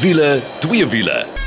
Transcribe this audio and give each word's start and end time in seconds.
Wiele, 0.00 0.40
twee 0.60 0.86
wiele. 0.86 1.39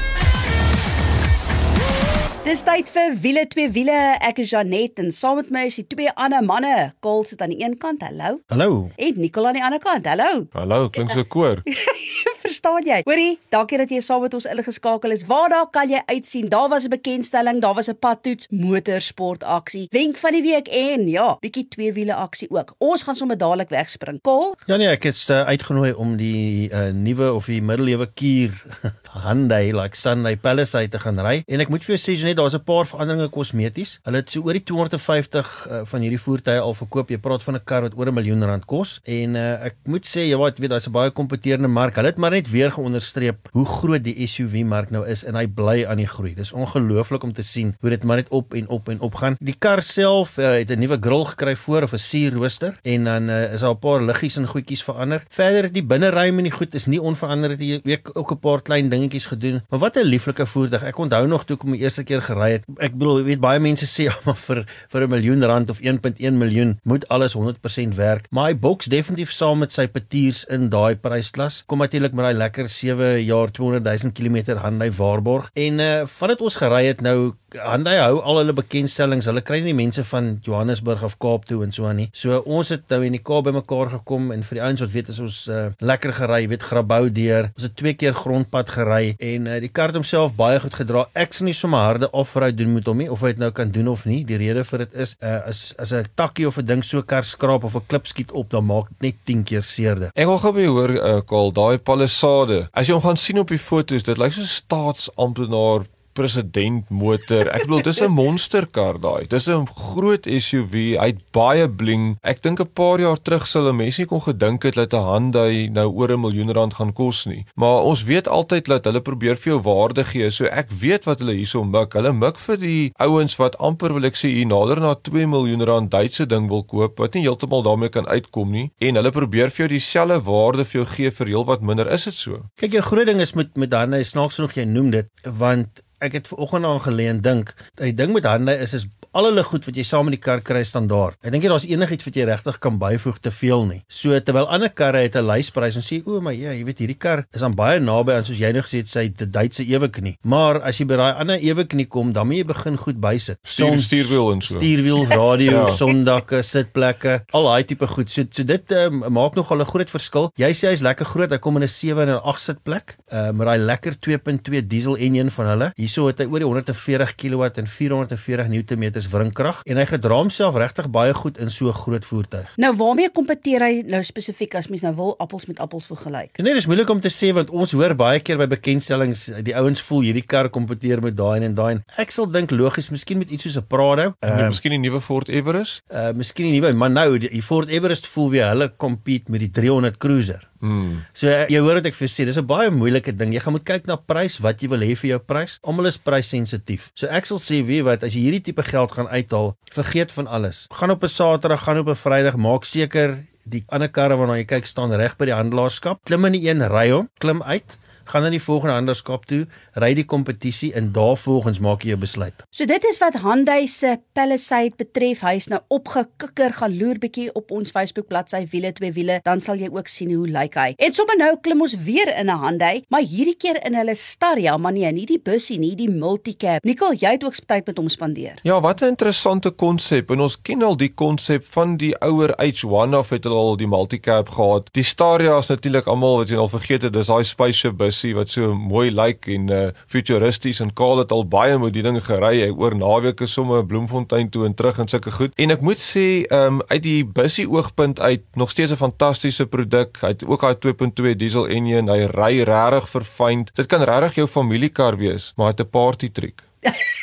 Dis 2.43 2.59
tyd 2.67 2.89
vir 2.91 3.13
wiele 3.23 3.45
twee 3.47 3.69
wiele. 3.71 3.95
Ek 4.19 4.41
is 4.43 4.49
Janet 4.51 4.99
en 4.99 5.13
saam 5.15 5.37
met 5.39 5.51
my 5.55 5.61
is 5.69 5.77
die 5.79 5.85
twee 5.87 6.11
ander 6.19 6.43
manne. 6.43 6.89
Kol 6.99 7.23
sit 7.23 7.39
aan 7.39 7.53
die 7.55 7.61
een 7.63 7.77
kant. 7.79 8.03
Hallo. 8.03 8.41
Hallo. 8.51 8.89
En 8.99 9.21
Nicole 9.23 9.53
aan 9.53 9.61
die 9.61 9.63
ander 9.63 9.79
kant. 9.79 10.09
Hallo. 10.11 10.43
Hallo, 10.51 10.89
klink 10.91 11.15
so 11.15 11.23
koor. 11.23 11.63
Verstaan 12.43 12.83
jy? 12.83 12.97
Hoorie, 13.07 13.37
dankie 13.55 13.77
dat 13.79 13.91
jy 13.93 14.01
saam 14.03 14.25
met 14.25 14.33
ons 14.35 14.45
ingeskakel 14.51 15.15
is. 15.15 15.23
Waar 15.29 15.47
daar 15.53 15.69
kan 15.71 15.87
jy 15.87 16.01
uitsien? 16.09 16.49
Daar 16.51 16.67
was 16.67 16.83
'n 16.83 16.91
bekendstelling, 16.91 17.61
daar 17.63 17.73
was 17.73 17.87
'n 17.87 17.95
padtoets, 17.95 18.47
motorsport 18.51 19.43
aksie, 19.43 19.87
wenk 19.91 20.17
van 20.17 20.31
die 20.31 20.41
week 20.41 20.67
en 20.67 21.07
ja, 21.07 21.37
bietjie 21.39 21.67
twee 21.67 21.93
wiele 21.93 22.13
aksie 22.13 22.49
ook. 22.51 22.75
Ons 22.77 23.03
gaan 23.03 23.15
sommer 23.15 23.37
dadelik 23.37 23.69
wegspring. 23.69 24.19
Kol? 24.21 24.55
Ja 24.65 24.75
nee, 24.75 24.87
ek 24.87 25.03
het 25.03 25.27
uh, 25.29 25.47
uitgenooi 25.47 25.93
om 25.93 26.17
die 26.17 26.69
uh, 26.69 26.91
nuwe 26.91 27.33
of 27.33 27.45
die 27.45 27.61
middelewe 27.61 28.11
kier 28.13 28.51
Hyundai 29.23 29.71
like 29.71 29.95
Sunday 29.95 30.35
Palisade 30.35 30.89
te 30.89 30.99
gaan 30.99 31.19
ry 31.19 31.43
en 31.47 31.59
ek 31.59 31.69
moet 31.69 31.83
vir 31.83 31.95
jou 31.95 32.01
sê 32.01 32.32
net 32.33 32.41
daar's 32.41 32.55
'n 32.55 32.63
paar 32.63 32.85
veranderinge 32.85 33.29
kosmeties. 33.29 33.99
Hulle 34.03 34.17
het 34.17 34.31
so 34.31 34.41
oor 34.41 34.53
die 34.53 34.63
250 34.63 35.67
uh, 35.69 35.81
van 35.85 36.01
hierdie 36.01 36.19
voertuie 36.19 36.59
al 36.59 36.73
verkoop. 36.73 37.09
Jy 37.09 37.17
praat 37.17 37.43
van 37.43 37.55
'n 37.55 37.63
kar 37.63 37.81
wat 37.81 37.93
oor 37.97 38.07
'n 38.07 38.13
miljoen 38.13 38.43
rand 38.43 38.65
kos 38.65 38.99
en 39.03 39.35
uh, 39.35 39.65
ek 39.65 39.75
moet 39.85 40.05
sê 40.05 40.25
jy 40.27 40.37
weet 40.37 40.69
daar's 40.69 40.87
'n 40.87 40.91
baie 40.91 41.11
kompeterende 41.11 41.67
mark. 41.67 41.95
Hulle 41.95 42.07
het 42.07 42.17
maar 42.17 42.31
net 42.31 42.49
weer 42.49 42.71
geonderstreep 42.71 43.49
hoe 43.51 43.65
groot 43.65 44.03
die 44.03 44.27
SUV 44.27 44.63
mark 44.65 44.89
nou 44.89 45.05
is 45.07 45.23
en 45.23 45.35
hy 45.35 45.47
bly 45.47 45.85
aan 45.85 45.97
die 45.97 46.07
groei. 46.07 46.33
Dis 46.33 46.51
ongelooflik 46.51 47.23
om 47.23 47.33
te 47.33 47.43
sien 47.43 47.75
hoe 47.79 47.89
dit 47.89 48.03
maar 48.03 48.17
net 48.17 48.29
op 48.29 48.53
en 48.53 48.67
op 48.67 48.89
en 48.89 48.99
op 48.99 49.15
gaan. 49.15 49.35
Die 49.39 49.55
kar 49.59 49.81
self 49.81 50.37
uh, 50.37 50.57
het 50.57 50.69
'n 50.69 50.79
nuwe 50.79 50.97
grill 50.99 51.25
gekry 51.25 51.55
voor 51.55 51.83
of 51.83 51.93
'n 51.93 51.97
sierrooster 51.97 52.75
en 52.83 53.03
dan 53.03 53.29
uh, 53.29 53.53
is 53.53 53.59
daar 53.59 53.75
'n 53.75 53.79
paar 53.79 54.01
liggies 54.01 54.37
en 54.37 54.47
goedjies 54.47 54.83
verander. 54.83 55.23
Verder 55.29 55.71
die 55.71 55.83
binneruim 55.83 56.37
en 56.37 56.43
die 56.43 56.51
goed 56.51 56.73
is 56.73 56.85
nie 56.85 57.01
onveranderd. 57.01 57.59
Jy 57.59 57.79
weet 57.83 58.15
ook 58.15 58.31
'n 58.31 58.39
paar 58.39 58.61
klein 58.61 58.89
dingetjies 58.89 59.25
gedoen. 59.25 59.61
Maar 59.69 59.79
wat 59.79 59.95
'n 59.95 60.03
lieflike 60.03 60.45
voertuig. 60.45 60.83
Ek 60.83 60.97
onthou 60.97 61.27
nog 61.27 61.45
toe 61.45 61.55
ek 61.55 61.61
hom 61.61 61.75
die 61.75 61.83
eerste 61.83 62.03
keer 62.07 62.22
gery 62.23 62.49
het. 62.57 62.67
Ek 62.77 62.95
bedoel, 62.97 63.21
jy 63.21 63.25
weet 63.31 63.43
baie 63.43 63.61
mense 63.63 63.87
sê 63.89 64.09
maar 64.25 64.39
vir 64.45 64.63
vir 64.93 65.05
'n 65.07 65.13
miljoen 65.15 65.45
rand 65.51 65.69
of 65.69 65.81
1.1 65.81 66.39
miljoen 66.39 66.77
moet 66.83 67.07
alles 67.07 67.35
100% 67.37 67.95
werk. 67.95 68.27
Maar 68.31 68.51
hy 68.51 68.55
boks 68.57 68.89
definitief 68.91 69.31
saam 69.31 69.59
met 69.59 69.71
sy 69.71 69.87
petiers 69.87 70.43
in 70.49 70.69
daai 70.69 70.95
prysklas. 70.95 71.63
Kom 71.65 71.79
natuurlik 71.83 72.13
met 72.13 72.25
daai 72.29 72.37
lekker 72.37 72.69
7 72.69 73.23
jaar 73.23 73.51
200 73.51 73.83
000 73.83 74.13
km 74.13 74.57
Hyundai 74.63 74.91
waarborg. 74.91 75.49
En 75.53 75.79
uh 75.79 75.91
vandat 76.05 76.41
ons 76.41 76.55
gery 76.55 76.85
het 76.85 77.01
nou 77.01 77.33
Hyundai 77.53 77.97
hou 77.99 78.21
al 78.25 78.39
hulle 78.41 78.53
bekendstellings. 78.57 79.27
Hulle 79.29 79.43
kry 79.45 79.59
nie 79.61 79.75
mense 79.77 80.03
van 80.09 80.39
Johannesburg 80.45 81.03
of 81.05 81.17
Kaap 81.21 81.45
toe 81.49 81.61
en 81.65 81.73
so 81.75 81.85
aan 81.85 81.99
nie. 82.01 82.07
So 82.17 82.39
ons 82.49 82.71
het 82.73 82.87
nou 82.89 83.03
in 83.05 83.13
die 83.17 83.21
Kaap 83.21 83.45
bymekaar 83.47 83.91
gekom 83.99 84.31
en 84.33 84.45
vir 84.47 84.57
die 84.57 84.63
ouens 84.65 84.81
wat 84.81 84.93
weet 84.93 85.11
is 85.13 85.19
ons 85.21 85.39
uh, 85.51 85.67
lekker 85.83 86.15
gery, 86.17 86.41
weet 86.49 86.65
Grabouw 86.65 87.11
deur. 87.13 87.51
Ons 87.53 87.67
het 87.67 87.75
twee 87.77 87.93
keer 87.99 88.17
grondpad 88.17 88.73
gery 88.73 89.13
en 89.19 89.49
uh, 89.49 89.59
die 89.61 89.69
kar 89.69 89.93
het 89.93 89.99
homself 89.99 90.33
baie 90.37 90.61
goed 90.63 90.77
gedra. 90.79 91.05
Ek 91.13 91.37
sien 91.37 91.49
nie 91.49 91.57
sommer 91.57 91.85
harde 91.85 92.09
off-road 92.13 92.57
doen 92.57 92.73
met 92.73 92.87
hom 92.89 93.01
nie 93.01 93.09
of 93.11 93.23
hy 93.25 93.33
dit 93.33 93.41
nou 93.41 93.51
kan 93.55 93.71
doen 93.73 93.89
of 93.91 94.05
nie. 94.09 94.21
Die 94.27 94.37
rede 94.37 94.63
vir 94.67 94.85
dit 94.85 94.97
is 95.05 95.15
uh, 95.21 95.41
as 95.49 95.73
as 95.81 95.93
'n 95.93 96.09
takkie 96.15 96.47
of 96.47 96.57
'n 96.57 96.65
ding 96.65 96.83
so 96.83 97.01
kar 97.01 97.23
skraap 97.23 97.63
of 97.63 97.75
'n 97.75 97.87
klip 97.87 98.07
skiet 98.07 98.31
op, 98.31 98.49
dan 98.49 98.65
maak 98.65 98.89
dit 98.89 99.01
net 99.01 99.15
10 99.25 99.43
keer 99.43 99.63
seerder. 99.63 100.11
Ek 100.15 100.27
wil 100.27 100.39
gou 100.39 100.53
by 100.53 100.65
hoor 100.65 100.93
uh, 100.95 101.21
Kaal, 101.25 101.51
daai 101.51 101.77
Palisade. 101.77 102.67
As 102.73 102.87
jy 102.87 102.93
hom 102.93 103.03
gaan 103.03 103.17
sien 103.17 103.39
op 103.39 103.47
die 103.47 103.59
foto's, 103.59 104.03
dit 104.03 104.17
lyk 104.17 104.33
so 104.33 104.41
'n 104.41 104.47
staatsamptenaar 104.47 105.87
president 106.13 106.89
motor. 106.89 107.49
Ek 107.51 107.67
bedoel 107.67 107.83
dis 107.83 108.01
'n 108.01 108.11
monsterkar 108.21 108.99
daai. 108.99 109.27
Dis 109.27 109.47
'n 109.47 109.67
groot 109.67 110.25
SUV. 110.25 110.97
Hy't 110.97 111.19
baie 111.31 111.67
bling. 111.67 112.17
Ek 112.21 112.41
dink 112.41 112.59
'n 112.59 112.73
paar 112.73 112.99
jaar 112.99 113.17
terug 113.21 113.47
sou 113.47 113.73
mense 113.73 114.01
nie 114.01 114.07
kon 114.07 114.21
gedink 114.21 114.63
het 114.63 114.75
dat 114.75 114.93
'n 114.93 115.07
Hyundai 115.09 115.69
nou 115.69 115.87
oor 115.91 116.11
'n 116.11 116.21
miljoen 116.21 116.51
rand 116.51 116.73
gaan 116.73 116.93
kos 116.93 117.25
nie. 117.25 117.45
Maar 117.55 117.83
ons 117.83 118.03
weet 118.03 118.27
altyd 118.27 118.65
dat 118.65 118.85
hulle 118.85 119.01
probeer 119.01 119.35
vir 119.35 119.53
jou 119.53 119.61
waarde 119.61 120.03
gee. 120.03 120.29
So 120.31 120.45
ek 120.45 120.71
weet 120.71 121.05
wat 121.05 121.19
hulle 121.19 121.33
hierso 121.33 121.63
mik. 121.63 121.93
Hulle 121.93 122.13
mik 122.13 122.37
vir 122.37 122.57
die 122.57 122.91
ouens 122.99 123.35
wat 123.37 123.57
amper 123.57 123.93
wil 123.93 124.05
ek 124.05 124.15
sê 124.15 124.29
hier 124.29 124.47
nader 124.47 124.79
na 124.79 124.95
2 124.95 125.27
miljoen 125.27 125.63
rand 125.63 125.91
Duitse 125.91 126.25
ding 126.25 126.49
wil 126.49 126.63
koop 126.63 126.99
wat 126.99 127.13
nie 127.13 127.23
heeltemal 127.23 127.63
daarmee 127.63 127.89
kan 127.89 128.07
uitkom 128.07 128.51
nie. 128.51 128.71
En 128.79 128.95
hulle 128.95 129.11
probeer 129.11 129.49
vir 129.49 129.67
jou 129.67 129.67
dieselfde 129.67 130.21
waarde 130.23 130.65
vir 130.65 130.81
jou 130.81 130.85
gee 130.95 131.11
vir 131.11 131.27
heelwat 131.27 131.61
minder. 131.61 131.87
Is 131.87 132.03
dit 132.03 132.13
so? 132.13 132.43
Kyk, 132.55 132.71
jou 132.71 132.81
groot 132.81 133.05
ding 133.05 133.21
is 133.21 133.33
met 133.33 133.57
met 133.57 133.73
Hyundai 133.73 134.03
snaaks 134.03 134.35
genoeg 134.39 134.57
jy 134.57 134.65
noem 134.65 134.91
dit 134.91 135.09
want 135.39 135.82
ek 136.03 136.17
het 136.19 136.27
vanoggend 136.27 136.65
aan 136.65 136.81
geleen 136.81 137.21
dink 137.21 137.53
dat 137.73 137.85
die 137.87 137.93
ding 137.93 138.13
met 138.13 138.27
Hyundai 138.27 138.57
is 138.57 138.73
is 138.73 138.87
al 139.13 139.27
hulle 139.29 139.43
goed 139.45 139.65
wat 139.67 139.77
jy 139.77 139.83
saam 139.85 140.07
met 140.09 140.17
die 140.17 140.21
kar 140.23 140.41
kry 140.41 140.63
standaard. 140.65 141.17
Ek 141.21 141.33
dink 141.33 141.45
jy 141.45 141.51
daar's 141.51 141.67
enigiets 141.69 142.05
wat 142.07 142.15
jy 142.17 142.25
regtig 142.25 142.59
kan 142.63 142.79
byvoeg 142.81 143.19
te 143.21 143.31
veel 143.31 143.65
nie. 143.69 143.81
So 143.87 144.17
terwyl 144.25 144.47
ander 144.49 144.71
karre 144.73 145.03
het 145.05 145.15
'n 145.15 145.25
lysprys 145.27 145.75
en 145.77 145.85
sê 145.85 146.01
o, 146.05 146.21
maar 146.21 146.33
ja, 146.33 146.51
jy 146.51 146.63
weet 146.65 146.79
hierdie 146.81 146.97
kar 146.97 147.25
is 147.33 147.41
dan 147.41 147.55
baie 147.55 147.79
naby 147.79 148.13
aan 148.13 148.25
soos 148.25 148.39
jy 148.39 148.51
nou 148.51 148.61
gesê 148.61 148.81
het 148.81 148.89
sy 148.89 149.09
Duitse 149.33 149.63
eweknie. 149.65 150.17
Maar 150.23 150.61
as 150.61 150.79
jy 150.79 150.85
by 150.85 150.97
daai 150.97 151.13
ander 151.21 151.39
eweknie 151.41 151.85
kom, 151.85 152.11
dan 152.13 152.27
moet 152.27 152.37
jy 152.37 152.45
begin 152.45 152.77
goed 152.77 152.99
bysit. 153.01 153.37
Stuur, 153.43 153.81
stuurwiel 153.81 154.31
en 154.33 154.41
so. 154.41 154.57
Stuurwiel, 154.57 155.05
radio, 155.07 155.51
ja. 155.67 155.75
sondakke, 155.77 156.41
sitplekke, 156.43 157.23
al 157.33 157.43
daai 157.43 157.63
tipe 157.63 157.87
goed. 157.87 158.09
So 158.09 158.23
so 158.29 158.43
dit 158.43 158.71
uh, 158.71 158.89
maak 158.89 159.35
nogal 159.35 159.61
'n 159.61 159.65
groot 159.65 159.89
verskil. 159.89 160.29
Jy 160.37 160.51
sê 160.53 160.73
hy's 160.73 160.81
lekker 160.81 161.05
groot. 161.05 161.31
Hy 161.31 161.37
kom 161.37 161.57
in 161.57 161.63
'n 161.63 161.67
7 161.67 162.07
en 162.07 162.15
'n 162.15 162.21
8 162.23 162.41
sitplek. 162.41 162.97
Uh 163.11 163.31
met 163.31 163.47
daai 163.47 163.59
lekker 163.59 163.95
2.2 163.99 164.67
diesel 164.67 164.97
enjin 164.97 165.29
van 165.29 165.45
hulle. 165.45 165.71
Hierso 165.75 166.07
het 166.07 166.19
hy 166.19 166.25
oor 166.25 166.39
die 166.39 166.47
140 166.47 167.15
kW 167.15 167.43
en 167.57 167.67
440 167.67 168.47
Nm 168.47 169.02
is 169.03 169.11
wringkrag 169.11 169.61
en 169.67 169.79
hy 169.79 169.85
gedra 169.89 170.17
homself 170.21 170.57
regtig 170.59 170.89
baie 170.93 171.13
goed 171.17 171.37
in 171.41 171.51
so 171.51 171.67
'n 171.67 171.77
groot 171.83 172.05
voertuig. 172.05 172.47
Nou 172.57 172.73
waarmee 172.75 173.09
kompeteer 173.11 173.61
hy 173.61 173.83
nou 173.85 174.03
spesifiek 174.03 174.55
as 174.55 174.67
mens 174.67 174.81
nou 174.81 174.93
wil 174.95 175.15
appels 175.19 175.45
met 175.45 175.59
appels 175.59 175.85
vergelyk? 175.91 176.37
Nee, 176.37 176.53
dis 176.53 176.67
moeilik 176.67 176.89
om 176.89 176.99
te 176.99 177.09
sê 177.09 177.33
want 177.33 177.49
ons 177.49 177.71
hoor 177.71 177.95
baie 177.95 178.19
keer 178.19 178.37
by 178.37 178.47
bekendstellings 178.47 179.29
die 179.43 179.55
ouens 179.55 179.81
voel 179.81 180.01
hierdie 180.01 180.25
kar 180.25 180.49
kompeteer 180.49 181.01
met 181.01 181.15
daai 181.15 181.43
en 181.43 181.53
daai. 181.53 181.83
Ek 181.97 182.11
sal 182.11 182.29
dink 182.31 182.51
logies, 182.51 182.89
miskien 182.89 183.17
met 183.17 183.29
iets 183.29 183.43
soos 183.43 183.57
'n 183.57 183.67
Prado. 183.67 184.13
Uh, 184.21 184.29
uh, 184.29 184.47
miskien 184.47 184.71
die 184.71 184.79
nuwe 184.79 185.01
Ford 185.01 185.29
Everest? 185.29 185.83
Uh 185.89 186.11
miskien 186.13 186.51
die 186.51 186.59
nuwe, 186.59 186.73
maar 186.73 186.91
nou 186.91 187.17
die, 187.17 187.29
die 187.29 187.41
Ford 187.41 187.69
Everest 187.69 188.07
voel 188.07 188.29
weer 188.29 188.47
hulle 188.47 188.71
compete 188.77 189.31
met 189.31 189.39
die 189.39 189.49
300 189.49 189.97
Cruiser. 189.97 190.49
Hmm. 190.63 191.01
So 191.11 191.27
jy 191.27 191.59
hoor 191.59 191.81
wat 191.81 191.89
ek 191.89 191.97
vir 191.97 192.07
sê, 192.07 192.23
dis 192.23 192.39
'n 192.39 192.47
baie 192.47 192.71
moeilike 192.71 193.11
ding. 193.11 193.33
Jy 193.35 193.41
gaan 193.43 193.53
moet 193.53 193.65
kyk 193.67 193.87
na 193.87 193.97
prys, 193.97 194.39
wat 194.39 194.63
jy 194.63 194.69
wil 194.71 194.79
hê 194.79 194.95
vir 194.95 195.09
jou 195.09 195.19
prys. 195.19 195.59
Almal 195.61 195.91
is 195.91 195.97
pryssensitief. 195.97 196.91
So 196.95 197.07
ek 197.07 197.25
sal 197.27 197.37
sê, 197.37 197.59
weet 197.67 197.83
wat, 197.83 198.03
as 198.03 198.15
jy 198.15 198.23
hierdie 198.23 198.43
tipe 198.47 198.63
geld 198.63 198.91
gaan 198.95 199.11
uithaal, 199.11 199.57
vergeet 199.75 200.11
van 200.11 200.27
alles. 200.27 200.67
Gaan 200.71 200.91
op 200.91 201.03
'n 201.03 201.09
Saterdag, 201.09 201.63
gaan 201.63 201.79
op 201.79 201.89
'n 201.89 201.99
Vrydag, 201.99 202.37
maak 202.37 202.63
seker 202.63 203.25
die 203.45 203.63
ander 203.67 203.89
karre 203.89 204.15
waarna 204.15 204.37
jy 204.37 204.45
kyk 204.45 204.65
staan 204.65 204.91
reg 204.95 205.17
by 205.17 205.25
die 205.25 205.35
handelaarskap. 205.35 205.99
Klim 206.05 206.25
in 206.25 206.31
die 206.31 206.47
een, 206.47 206.63
ry 206.63 206.91
hom, 206.91 207.09
klim 207.19 207.43
uit 207.43 207.77
gaan 208.05 208.25
na 208.25 208.29
die 208.29 208.41
volgende 208.41 208.73
handelaarskap 208.73 209.25
toe, 209.29 209.45
ry 209.79 209.93
die 209.97 210.05
kompetisie 210.05 210.71
en 210.77 210.91
daarvolgens 210.95 211.59
maak 211.63 211.83
jy 211.83 211.93
jou 211.93 211.99
besluit. 212.03 212.43
So 212.51 212.65
dit 212.69 212.85
is 212.89 212.99
wat 213.01 213.19
Hyundai 213.23 213.67
se 213.67 213.97
Palisade 214.13 214.77
betref. 214.77 215.23
Hy's 215.25 215.49
nou 215.51 215.61
opgekikker, 215.73 216.53
gaan 216.59 216.77
loer 216.77 216.99
bietjie 217.01 217.29
op 217.37 217.51
ons 217.51 217.73
Facebook 217.73 218.07
bladsy 218.11 218.43
wiele 218.51 218.73
twee 218.73 218.93
wiele, 218.95 219.19
dan 219.25 219.41
sal 219.41 219.59
jy 219.61 219.69
ook 219.73 219.87
sien 219.91 220.13
hoe 220.13 220.27
lyk 220.27 220.57
hy. 220.59 220.73
En 220.77 220.95
sommer 220.95 221.17
nou 221.19 221.31
klim 221.43 221.61
ons 221.65 221.75
weer 221.85 222.11
in 222.13 222.29
'n 222.29 222.39
Hyundai, 222.43 222.83
maar 222.89 223.01
hierdie 223.01 223.37
keer 223.37 223.59
in 223.65 223.75
hulle 223.75 223.95
Staria, 223.95 224.57
maar 224.57 224.73
nee, 224.73 224.91
nie 224.91 225.05
die 225.05 225.19
bussie 225.19 225.59
nie, 225.59 225.75
die 225.75 225.89
multicab. 225.89 226.63
Nicole, 226.63 226.95
jy 226.95 227.11
het 227.11 227.23
ook 227.23 227.35
tyd 227.45 227.65
met 227.67 227.77
hom 227.77 227.89
spandeer. 227.89 228.39
Ja, 228.43 228.61
wat 228.61 228.81
'n 228.81 228.85
interessante 228.85 229.49
konsep. 229.49 230.11
En 230.11 230.19
ons 230.19 230.41
ken 230.41 230.63
al 230.63 230.77
die 230.77 230.93
konsep 230.93 231.45
van 231.45 231.77
die 231.77 231.95
ouer 232.01 232.33
H1 232.37 232.95
of 232.95 233.09
het 233.09 233.23
hulle 233.23 233.35
al 233.35 233.57
die 233.57 233.67
multicab 233.67 234.29
gehad. 234.29 234.69
Die 234.73 234.83
Staria 234.83 235.37
is 235.37 235.47
natuurlik 235.47 235.85
almal 235.87 236.17
wat 236.17 236.29
jy 236.29 236.37
al 236.37 236.49
vergeet 236.49 236.81
het, 236.81 236.93
dis 236.93 237.07
daai 237.07 237.23
spaceship 237.23 237.77
bus 237.77 237.92
busie 237.93 238.13
wat 238.17 238.31
so 238.33 238.53
mooi 238.57 238.89
lyk 238.91 239.27
en 239.31 239.49
uh 239.53 239.61
futuristies 239.87 240.61
en 240.63 240.73
Kaal 240.73 241.03
het 241.03 241.11
al 241.11 241.25
baie 241.27 241.57
met 241.59 241.73
die 241.73 241.83
ding 241.85 241.99
gery. 242.01 242.49
Oor 242.49 242.75
naweke 242.75 243.27
somme 243.27 243.63
Bloemfontein 243.65 244.29
toe 244.29 244.45
en 244.45 244.55
terug 244.55 244.79
en 244.79 244.89
sulke 244.89 245.11
goed. 245.11 245.33
En 245.37 245.53
ek 245.53 245.61
moet 245.61 245.79
sê, 245.79 246.25
um 246.33 246.61
uit 246.71 246.83
die 246.83 247.03
busie 247.05 247.45
oogpunt 247.49 247.99
uit 247.99 248.23
nog 248.35 248.49
steeds 248.49 248.71
'n 248.71 248.81
fantastiese 248.81 249.45
produk. 249.45 249.97
Hy 250.01 250.07
het 250.07 250.25
ook 250.25 250.41
daai 250.41 250.55
2.2 250.55 251.15
diesel 251.15 251.47
enjin. 251.47 251.89
Hy 251.89 252.09
ry 252.09 252.43
regtig 252.43 252.89
verfyn. 252.89 253.47
Dit 253.53 253.67
kan 253.67 253.81
regtig 253.81 254.15
jou 254.15 254.27
familiekar 254.27 254.97
wees, 254.97 255.33
maar 255.35 255.47
hy 255.47 255.53
het 255.57 255.61
'n 255.61 255.69
party 255.69 256.09
trick. 256.11 256.41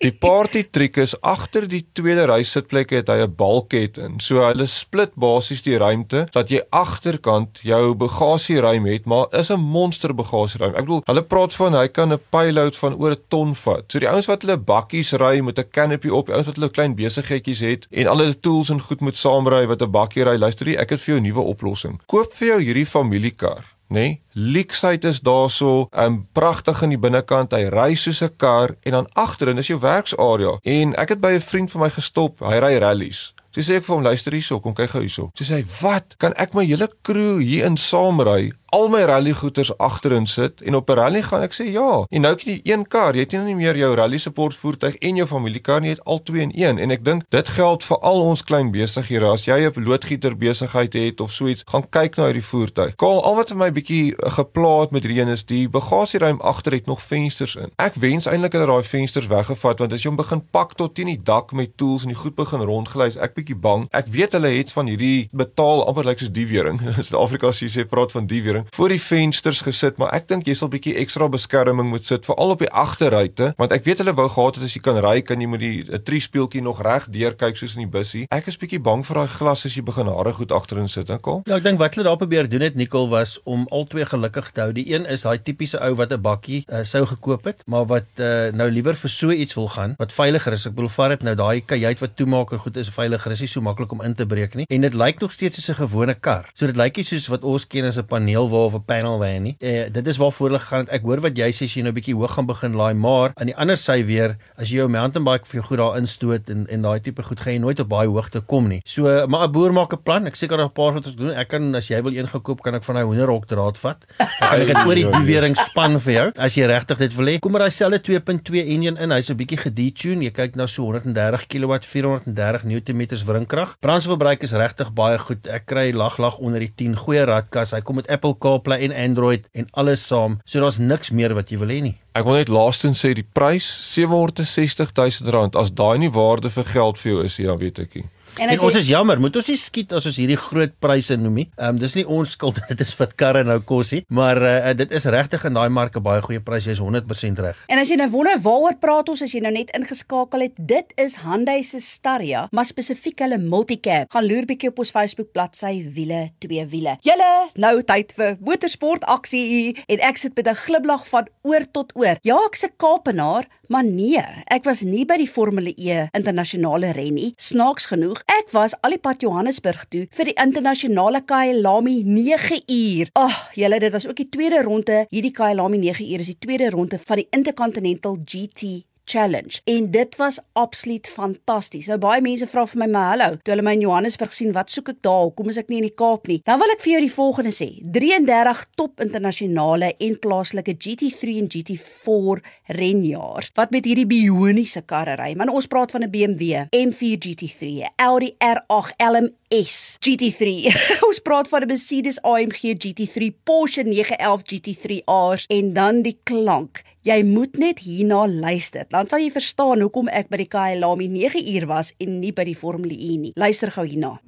Die 0.00 0.14
party 0.16 0.62
trick 0.72 0.96
is 0.96 1.12
agter 1.20 1.66
die 1.68 1.82
tweede 1.92 2.22
ry 2.30 2.38
sitplek 2.48 2.94
het 2.96 3.10
hy 3.12 3.18
'n 3.20 3.34
balket 3.36 3.98
in. 4.00 4.14
So 4.16 4.40
hulle 4.40 4.64
split 4.66 5.12
basies 5.12 5.60
die 5.60 5.76
ruimte 5.76 6.24
dat 6.32 6.48
jy 6.48 6.62
agterkant 6.72 7.60
jou 7.60 7.94
bagasieruim 7.94 8.86
het, 8.86 9.04
maar 9.04 9.26
is 9.36 9.50
'n 9.50 9.60
monster 9.60 10.14
bagasieruim. 10.14 10.72
Ek 10.74 10.86
bedoel, 10.86 11.02
hulle 11.04 11.22
praat 11.22 11.54
van 11.54 11.74
hy 11.74 11.88
kan 11.88 12.12
'n 12.12 12.20
payload 12.30 12.76
van 12.76 12.94
oor 12.94 13.10
'n 13.10 13.24
ton 13.28 13.54
vat. 13.54 13.92
So 13.92 13.98
die 13.98 14.08
ouens 14.08 14.26
wat 14.26 14.42
hulle 14.42 14.56
bakkies 14.56 15.12
ry 15.12 15.40
met 15.40 15.58
'n 15.58 15.68
canopy 15.70 16.08
op, 16.08 16.26
die 16.26 16.34
ouens 16.34 16.46
wat 16.46 16.56
hulle 16.56 16.70
klein 16.70 16.94
besigheidjies 16.94 17.60
het 17.60 17.86
en 17.90 18.06
al 18.06 18.18
hulle 18.18 18.40
tools 18.40 18.70
en 18.70 18.80
goed 18.80 19.00
moet 19.00 19.16
saamry 19.16 19.66
wat 19.66 19.82
'n 19.82 19.90
bakkie 19.90 20.24
ry, 20.24 20.38
luister 20.38 20.66
jy, 20.66 20.76
ek 20.76 20.90
het 20.90 21.00
vir 21.00 21.14
jou 21.14 21.20
'n 21.20 21.26
nuwe 21.26 21.44
oplossing. 21.44 22.00
Koop 22.06 22.32
vir 22.32 22.48
jou 22.48 22.60
hierdie 22.62 22.86
familiekar 22.86 23.66
nê? 23.90 23.98
Nee? 24.00 24.20
Leksheid 24.32 25.04
is 25.04 25.20
daarso, 25.20 25.88
'n 25.90 26.02
um, 26.04 26.28
pragtig 26.32 26.82
in 26.82 26.94
die 26.94 26.98
binnekant. 26.98 27.52
Hy 27.52 27.68
ry 27.68 27.94
soos 27.94 28.22
'n 28.22 28.36
kar 28.36 28.76
en 28.82 28.92
dan 28.92 29.08
agterin 29.12 29.58
is 29.58 29.66
jou 29.66 29.80
werksarea. 29.80 30.58
En 30.62 30.94
ek 30.94 31.08
het 31.08 31.20
by 31.20 31.32
'n 31.34 31.40
vriend 31.40 31.70
van 31.70 31.80
my 31.80 31.90
gestop. 31.90 32.40
Hy 32.40 32.58
ry 32.58 32.78
rallies. 32.78 33.32
Sy 33.50 33.64
sê 33.66 33.76
ek 33.80 33.84
vir 33.84 33.96
hom 33.96 34.04
luister 34.06 34.32
hierso, 34.32 34.60
kom 34.60 34.74
kyk 34.78 34.90
gou 34.90 35.00
hierso. 35.02 35.30
Sy 35.34 35.44
sê, 35.44 35.66
"Wat? 35.82 36.14
Kan 36.18 36.32
ek 36.36 36.54
my 36.54 36.64
hele 36.64 36.88
crew 37.02 37.40
hier 37.40 37.66
in 37.66 37.76
saamry 37.76 38.52
al 38.70 38.88
my 38.88 39.02
rally 39.08 39.32
goeders 39.32 39.72
agterin 39.78 40.26
sit 40.26 40.62
en 40.62 40.74
op 40.74 40.90
'n 40.90 40.94
rally 40.94 41.22
gaan 41.22 41.42
ek 41.42 41.54
sê 41.54 41.64
ja. 41.72 42.04
En 42.08 42.20
nou 42.20 42.32
het 42.34 42.42
jy 42.44 42.60
een 42.62 42.88
kar, 42.88 43.14
jy 43.14 43.20
het 43.20 43.32
nie 43.32 43.54
meer 43.54 43.76
jou 43.76 43.94
rally 43.94 44.18
support 44.18 44.54
voertuig 44.54 44.96
en 44.96 45.16
jou 45.16 45.26
familiekar 45.26 45.80
nie, 45.80 45.88
jy 45.90 45.94
het 45.94 46.04
al 46.04 46.22
twee 46.22 46.42
in 46.42 46.52
een 46.54 46.78
en 46.78 46.90
ek 46.90 47.04
dink 47.04 47.22
dit 47.28 47.48
geld 47.48 47.84
vir 47.84 47.98
al 47.98 48.20
ons 48.20 48.42
klein 48.42 48.70
besighede. 48.70 49.26
As 49.26 49.44
jy 49.44 49.58
'n 49.66 49.84
loodgieter 49.84 50.36
besigheid 50.36 50.92
het 50.92 51.20
of 51.20 51.32
so 51.32 51.46
iets, 51.46 51.62
gaan 51.66 51.88
kyk 51.90 52.16
na 52.16 52.24
hierdie 52.24 52.44
voertuig. 52.44 52.94
Kaal, 52.96 53.24
al 53.24 53.34
wat 53.34 53.48
vir 53.48 53.56
my 53.56 53.70
bietjie 53.72 54.14
gepla 54.16 54.80
het 54.80 54.90
met 54.90 55.02
hierdie 55.02 55.20
een 55.20 55.28
is 55.28 55.44
die 55.44 55.68
bagasieruim 55.68 56.40
agter 56.40 56.72
het 56.72 56.86
nog 56.86 57.02
vensters 57.02 57.56
in. 57.56 57.70
Ek 57.76 57.94
wens 57.94 58.26
eintlik 58.26 58.52
hulle 58.52 58.66
daai 58.66 58.84
vensters 58.84 59.26
weggevat 59.26 59.78
want 59.78 59.92
as 59.92 60.02
jy 60.02 60.08
hom 60.08 60.16
begin 60.16 60.42
pak 60.50 60.74
tot 60.74 60.94
teen 60.94 61.06
die 61.06 61.22
dak 61.22 61.52
met 61.52 61.76
tools 61.76 62.02
en 62.02 62.08
die 62.08 62.16
goed 62.16 62.34
begin 62.34 62.60
rondgelys, 62.60 63.16
ek 63.16 63.34
bietjie 63.34 63.56
bang. 63.56 63.86
Ek 63.90 64.06
weet 64.06 64.32
hulle 64.32 64.48
het 64.48 64.72
van 64.72 64.86
hierdie 64.86 65.28
betaal 65.32 65.86
amper 65.86 66.04
lyk 66.04 66.18
soos 66.18 66.32
die 66.32 66.46
wering. 66.46 66.80
In 66.96 67.04
Suid-Afrika 67.04 67.48
as 67.48 67.60
jy 67.60 67.68
sê 67.68 67.84
praat 67.88 68.12
van 68.12 68.26
die 68.26 68.42
wering 68.60 68.74
voor 68.76 68.88
die 68.88 69.00
vensters 69.00 69.62
gesit, 69.62 69.98
maar 69.98 70.12
ek 70.14 70.28
dink 70.28 70.46
jy 70.46 70.54
sal 70.54 70.70
bietjie 70.70 70.96
ekstra 71.00 71.28
beskerming 71.28 71.90
moet 71.90 72.06
sit 72.06 72.24
veral 72.24 72.54
op 72.54 72.60
die 72.60 72.70
agterruite 72.70 73.52
want 73.58 73.72
ek 73.72 73.84
weet 73.84 73.98
hulle 74.02 74.14
wou 74.14 74.28
gehad 74.28 74.56
het 74.56 74.64
as 74.64 74.74
jy 74.74 74.82
kan 74.82 74.98
ry 75.00 75.20
kan 75.22 75.40
jy 75.40 75.48
met 75.48 75.60
die 75.60 75.84
'n 75.84 76.02
triespieeltjie 76.02 76.62
nog 76.62 76.82
reg 76.82 77.06
deur 77.10 77.34
kyk 77.34 77.56
soos 77.56 77.76
in 77.76 77.84
die 77.84 77.90
bussie. 77.90 78.26
Ek 78.30 78.46
is 78.46 78.56
bietjie 78.56 78.80
bang 78.80 79.04
vir 79.04 79.14
daai 79.16 79.28
glas 79.28 79.64
as 79.66 79.74
jy 79.74 79.82
begin 79.82 80.06
hare 80.06 80.32
goed 80.32 80.52
agterin 80.52 80.88
sit, 80.88 81.08
Nicole. 81.08 81.42
Ja, 81.46 81.56
ek 81.56 81.64
dink 81.64 81.78
wat 81.78 81.94
hulle 81.94 82.08
daar 82.08 82.16
probeer 82.16 82.48
doen 82.48 82.60
het 82.60 82.74
Nicole 82.74 83.08
was 83.08 83.38
om 83.44 83.66
al 83.70 83.84
twee 83.86 84.04
gelukkig 84.04 84.52
te 84.52 84.60
hou. 84.60 84.72
Die 84.72 84.92
een 84.92 85.06
is 85.06 85.22
daai 85.22 85.38
tipiese 85.38 85.80
ou 85.80 85.94
wat 85.94 86.12
'n 86.12 86.20
bakkie 86.20 86.64
uh, 86.68 86.84
sou 86.84 87.06
gekoop 87.06 87.44
het, 87.44 87.62
maar 87.66 87.86
wat 87.86 88.08
uh, 88.18 88.50
nou 88.52 88.70
liewer 88.70 88.94
vir 88.96 89.10
so 89.10 89.30
iets 89.30 89.54
wil 89.54 89.68
gaan 89.68 89.94
wat 89.98 90.12
veiliger 90.12 90.52
is. 90.52 90.66
Ek 90.66 90.74
bedoel 90.74 90.88
vat 90.88 91.08
dit 91.10 91.22
nou 91.22 91.34
daai 91.34 91.60
kajuit 91.60 92.00
wat 92.00 92.16
toemaak 92.16 92.52
en 92.52 92.58
goed 92.58 92.76
is 92.76 92.88
veiliger. 92.88 93.30
Is 93.32 93.40
nie 93.40 93.48
so 93.48 93.60
maklik 93.60 93.92
om 93.92 94.02
in 94.02 94.14
te 94.14 94.26
breek 94.26 94.54
nie. 94.54 94.66
En 94.68 94.80
dit 94.80 94.94
lyk 94.94 95.20
nog 95.20 95.32
steeds 95.32 95.56
soos 95.56 95.70
'n 95.70 95.86
gewone 95.86 96.14
kar. 96.14 96.50
So 96.54 96.66
dit 96.66 96.76
lyk 96.76 96.96
nie 96.96 97.04
soos 97.04 97.28
wat 97.28 97.44
ons 97.44 97.66
ken 97.66 97.84
as 97.84 97.96
'n 97.96 98.06
paneelwa 98.50 98.66
of 98.66 98.74
'n 98.74 98.84
panelwa 98.84 99.38
nie. 99.38 99.56
Uh, 99.58 99.90
dit 99.92 100.06
is 100.06 100.16
waarvoor 100.16 100.48
hulle 100.48 100.58
gaan. 100.60 100.86
Ek 100.88 101.02
hoor 101.02 101.20
wat 101.20 101.36
jy 101.36 101.50
sê 101.50 101.64
as 101.64 101.74
jy 101.74 101.82
nou 101.82 101.92
bietjie 101.92 102.14
hoog 102.14 102.34
gaan 102.34 102.46
begin 102.46 102.74
laai, 102.74 102.94
maar 102.94 103.30
aan 103.34 103.46
die 103.46 103.56
ander 103.56 103.76
sy 103.76 104.04
weer, 104.04 104.36
as 104.56 104.70
jy 104.70 104.76
jou 104.76 104.88
mountain 104.88 105.24
bike 105.24 105.46
vir 105.46 105.60
jou 105.60 105.66
goed 105.68 105.78
daar 105.78 105.96
instoot 105.98 106.50
en 106.50 106.66
en 106.68 106.82
daai 106.82 107.00
tipe 107.00 107.22
goed 107.22 107.40
gaan 107.40 107.52
jy 107.52 107.60
nooit 107.60 107.80
op 107.80 107.88
baie 107.88 108.08
hoogte 108.08 108.40
kom 108.40 108.68
nie. 108.68 108.80
So, 108.84 109.26
maar 109.26 109.48
'n 109.48 109.52
boer 109.52 109.72
maak 109.72 109.92
'n 109.92 110.02
plan. 110.02 110.26
Ek 110.26 110.36
seker 110.36 110.56
daar 110.56 110.66
'n 110.66 110.72
paar 110.72 110.92
goed 110.92 111.02
te 111.02 111.14
doen. 111.14 111.30
Ek 111.30 111.48
kan 111.48 111.74
as 111.74 111.88
jy 111.88 112.02
wil 112.02 112.12
een 112.12 112.28
gekoop, 112.28 112.62
kan 112.62 112.74
ek 112.74 112.84
van 112.84 112.96
hy 112.96 113.02
hoenderhok 113.02 113.46
draad 113.46 113.78
vat. 113.78 114.04
Dan 114.18 114.48
kan 114.50 114.60
ek 114.60 114.66
dit 114.66 114.86
oor 114.86 114.94
die 114.94 115.10
diewering 115.18 115.56
span 115.56 116.00
vir 116.00 116.12
jou 116.12 116.30
as 116.36 116.54
jy 116.54 116.66
regtig 116.66 116.98
dit 116.98 117.14
wil 117.14 117.26
hê. 117.26 117.38
Kom 117.38 117.52
maar 117.52 117.60
daai 117.60 117.70
selfde 117.70 118.00
2.2 118.00 118.66
engine 118.66 118.98
in. 119.00 119.10
Hy's 119.10 119.30
'n 119.30 119.36
bietjie 119.36 119.58
gedetune. 119.58 120.22
Jy 120.22 120.30
kyk 120.30 120.56
na 120.56 120.66
so 120.66 120.82
130 120.82 121.46
kW, 121.46 121.78
430 121.82 122.64
Nm 122.64 123.06
wringkrag. 123.26 123.76
Brandstofverbruik 123.80 124.42
is 124.42 124.52
regtig 124.52 124.92
baie 124.92 125.18
goed. 125.18 125.46
Ek 125.46 125.66
kry 125.66 125.92
lag 125.92 126.18
lag 126.18 126.38
onder 126.38 126.60
die 126.60 126.72
10 126.74 126.96
goeie 126.96 127.24
radkas. 127.24 127.74
Hy 127.76 127.82
kom 127.84 128.00
met 128.00 128.08
Apple 128.08 128.34
CarPlay 128.40 128.86
en 128.88 128.96
Android 128.96 129.46
en 129.52 129.68
alles 129.78 130.06
saam. 130.06 130.38
So 130.44 130.62
daar's 130.62 130.80
niks 130.82 131.12
meer 131.14 131.34
wat 131.38 131.52
jy 131.52 131.60
wil 131.60 131.72
hê 131.72 131.80
nie. 131.84 131.96
Ek 132.18 132.26
wil 132.26 132.40
net 132.40 132.50
laastens 132.52 133.04
sê 133.04 133.12
die 133.14 133.26
prys 133.36 133.68
760 133.92 134.94
000 134.96 135.34
rand 135.34 135.58
as 135.58 135.70
daai 135.70 136.00
nie 136.02 136.12
waarde 136.14 136.50
vir 136.50 136.66
geld 136.74 136.98
vir 136.98 137.12
jou 137.12 137.20
is, 137.28 137.38
ja, 137.38 137.56
weet 137.60 137.84
ek 137.84 138.00
nie. 138.00 138.08
En, 138.38 138.48
en 138.48 138.60
ons 138.60 138.74
jy... 138.74 138.80
is 138.80 138.88
jammer, 138.88 139.20
moet 139.20 139.36
ons 139.36 139.48
nie 139.50 139.58
skiet 139.58 139.92
as 139.96 140.06
ons 140.06 140.18
hierdie 140.20 140.38
groot 140.38 140.72
pryse 140.82 141.16
noem 141.18 141.40
nie. 141.42 141.46
Ehm 141.56 141.74
um, 141.74 141.80
dis 141.80 141.96
nie 141.98 142.04
ons 142.06 142.34
skuld 142.36 142.60
dit 142.70 142.84
is 142.84 142.92
wat 143.00 143.16
karre 143.18 143.42
nou 143.46 143.58
kos 143.66 143.92
nie, 143.94 144.02
maar 144.08 144.38
uh, 144.38 144.72
dit 144.76 144.92
is 144.96 145.06
regtig 145.10 145.44
in 145.48 145.56
daai 145.58 145.68
mark 145.68 145.96
'n 145.96 146.04
baie 146.04 146.22
goeie 146.22 146.40
prys, 146.40 146.68
jy's 146.68 146.82
100% 146.82 147.42
reg. 147.44 147.58
En 147.68 147.78
as 147.78 147.90
jy 147.90 147.96
nou 148.00 148.08
wonder 148.10 148.38
waaroor 148.38 148.76
praat 148.80 149.08
ons 149.08 149.22
as 149.22 149.34
jy 149.34 149.40
nou 149.40 149.52
net 149.52 149.72
ingeskakel 149.76 150.46
het, 150.46 150.54
dit 150.56 150.92
is 150.96 151.16
Hyundai 151.24 151.62
se 151.64 151.80
Staria, 151.80 152.46
maar 152.52 152.68
spesifiek 152.68 153.18
hulle 153.24 153.38
multicab. 153.38 154.10
Gaan 154.12 154.26
loer 154.26 154.46
bietjie 154.46 154.70
op 154.70 154.78
ons 154.78 154.90
Facebook 154.94 155.32
bladsy 155.32 155.74
wiele 155.94 156.30
twee 156.38 156.66
wiele. 156.66 156.96
Julle, 157.02 157.50
nou 157.54 157.82
tyd 157.82 158.12
vir 158.16 158.36
motorsport 158.40 159.04
aksie 159.04 159.76
en 159.88 160.00
ek 160.00 160.16
sit 160.18 160.36
met 160.36 160.48
'n 160.48 160.54
gliblag 160.66 161.06
van 161.08 161.28
oor 161.42 161.64
tot 161.72 161.92
oor. 161.96 162.16
Ja, 162.22 162.38
ek's 162.46 162.64
'n 162.64 162.72
Kaapenaar, 162.76 163.46
Maar 163.70 163.84
nee, 163.86 164.18
ek 164.50 164.64
was 164.66 164.80
nie 164.82 165.04
by 165.06 165.14
die 165.20 165.28
Formule 165.30 165.70
E 165.78 166.08
internasionale 166.18 166.88
ren 166.96 167.14
nie. 167.14 167.28
Snaaks 167.38 167.86
genoeg, 167.92 168.18
ek 168.26 168.50
was 168.50 168.74
al 168.82 168.96
die 168.96 168.98
pad 168.98 169.22
Johannesburg 169.22 169.84
toe 169.94 170.08
vir 170.16 170.30
die 170.32 170.34
internasionale 170.42 171.20
Kyalami 171.22 172.00
9 172.02 172.58
uur. 172.66 173.14
Ag, 173.14 173.30
oh, 173.30 173.38
julle, 173.54 173.78
dit 173.78 173.94
was 173.94 174.08
ook 174.10 174.18
die 174.18 174.26
tweede 174.26 174.64
ronde. 174.66 175.04
Hierdie 175.14 175.30
Kyalami 175.38 175.78
9 175.86 176.02
uur 176.02 176.26
is 176.26 176.32
die 176.32 176.40
tweede 176.42 176.74
ronde 176.74 176.98
van 176.98 177.22
die 177.22 177.28
Intercontinental 177.30 178.18
GT 178.26 178.89
challenge 179.10 179.60
en 179.64 179.90
dit 179.90 180.16
was 180.16 180.38
absoluut 180.52 181.08
fantasties. 181.08 181.88
Nou 181.90 181.98
baie 182.02 182.22
mense 182.24 182.46
vra 182.46 182.66
vir 182.66 182.78
my, 182.78 182.86
"Maar 182.86 183.08
hallo, 183.10 183.36
toe 183.42 183.54
hulle 183.54 183.62
my 183.62 183.72
in 183.72 183.80
Johannesburg 183.86 184.34
sien, 184.34 184.52
wat 184.52 184.70
soek 184.70 184.88
ek 184.88 185.02
daar? 185.02 185.22
Hoekom 185.22 185.48
is 185.48 185.58
ek 185.58 185.68
nie 185.68 185.78
in 185.78 185.88
die 185.88 185.94
Kaap 185.94 186.26
nie?" 186.26 186.40
Dan 186.44 186.58
wil 186.58 186.70
ek 186.70 186.80
vir 186.80 186.92
jou 186.92 187.00
die 187.00 187.14
volgende 187.14 187.52
sê: 187.52 187.82
33 187.92 188.66
top 188.74 189.00
internasionale 189.00 189.94
en 189.98 190.18
plaaslike 190.18 190.74
GT3 190.78 191.38
en 191.38 191.48
GT4 191.48 192.42
renjaars 192.66 193.50
wat 193.54 193.70
met 193.70 193.84
hierdie 193.84 194.06
bioniese 194.06 194.82
karre 194.82 195.16
ry. 195.16 195.34
Maar 195.34 195.48
ons 195.48 195.66
praat 195.66 195.90
van 195.90 196.02
'n 196.02 196.10
BMW 196.10 196.66
M4 196.70 197.18
GT3, 197.18 197.88
Audi 197.96 198.34
R8 198.38 199.32
LMS 199.50 199.98
GT3. 199.98 200.70
ons 201.08 201.18
praat 201.26 201.48
van 201.50 201.64
'n 201.64 201.66
Mercedes 201.66 202.22
AMG 202.22 202.78
GT3, 202.82 203.34
Porsche 203.42 203.82
911 203.82 204.42
GT3Rs 204.46 205.46
en 205.46 205.72
dan 205.72 206.02
die 206.02 206.18
klank 206.22 206.82
Jy 207.00 207.22
moet 207.24 207.56
net 207.56 207.78
hierna 207.80 208.26
luister. 208.28 208.84
Dan 208.88 209.08
sal 209.08 209.22
jy 209.24 209.30
verstaan 209.32 209.80
hoekom 209.80 210.08
ek 210.12 210.28
by 210.28 210.36
die 210.36 210.48
Kyalami 210.52 211.08
9 211.08 211.40
uur 211.54 211.66
was 211.66 211.94
en 211.96 212.20
nie 212.20 212.32
by 212.36 212.44
die 212.44 212.54
Formule 212.54 212.92
E 212.92 213.16
nie. 213.16 213.32
Luister 213.40 213.72
gou 213.72 213.86
hierna. 213.88 214.20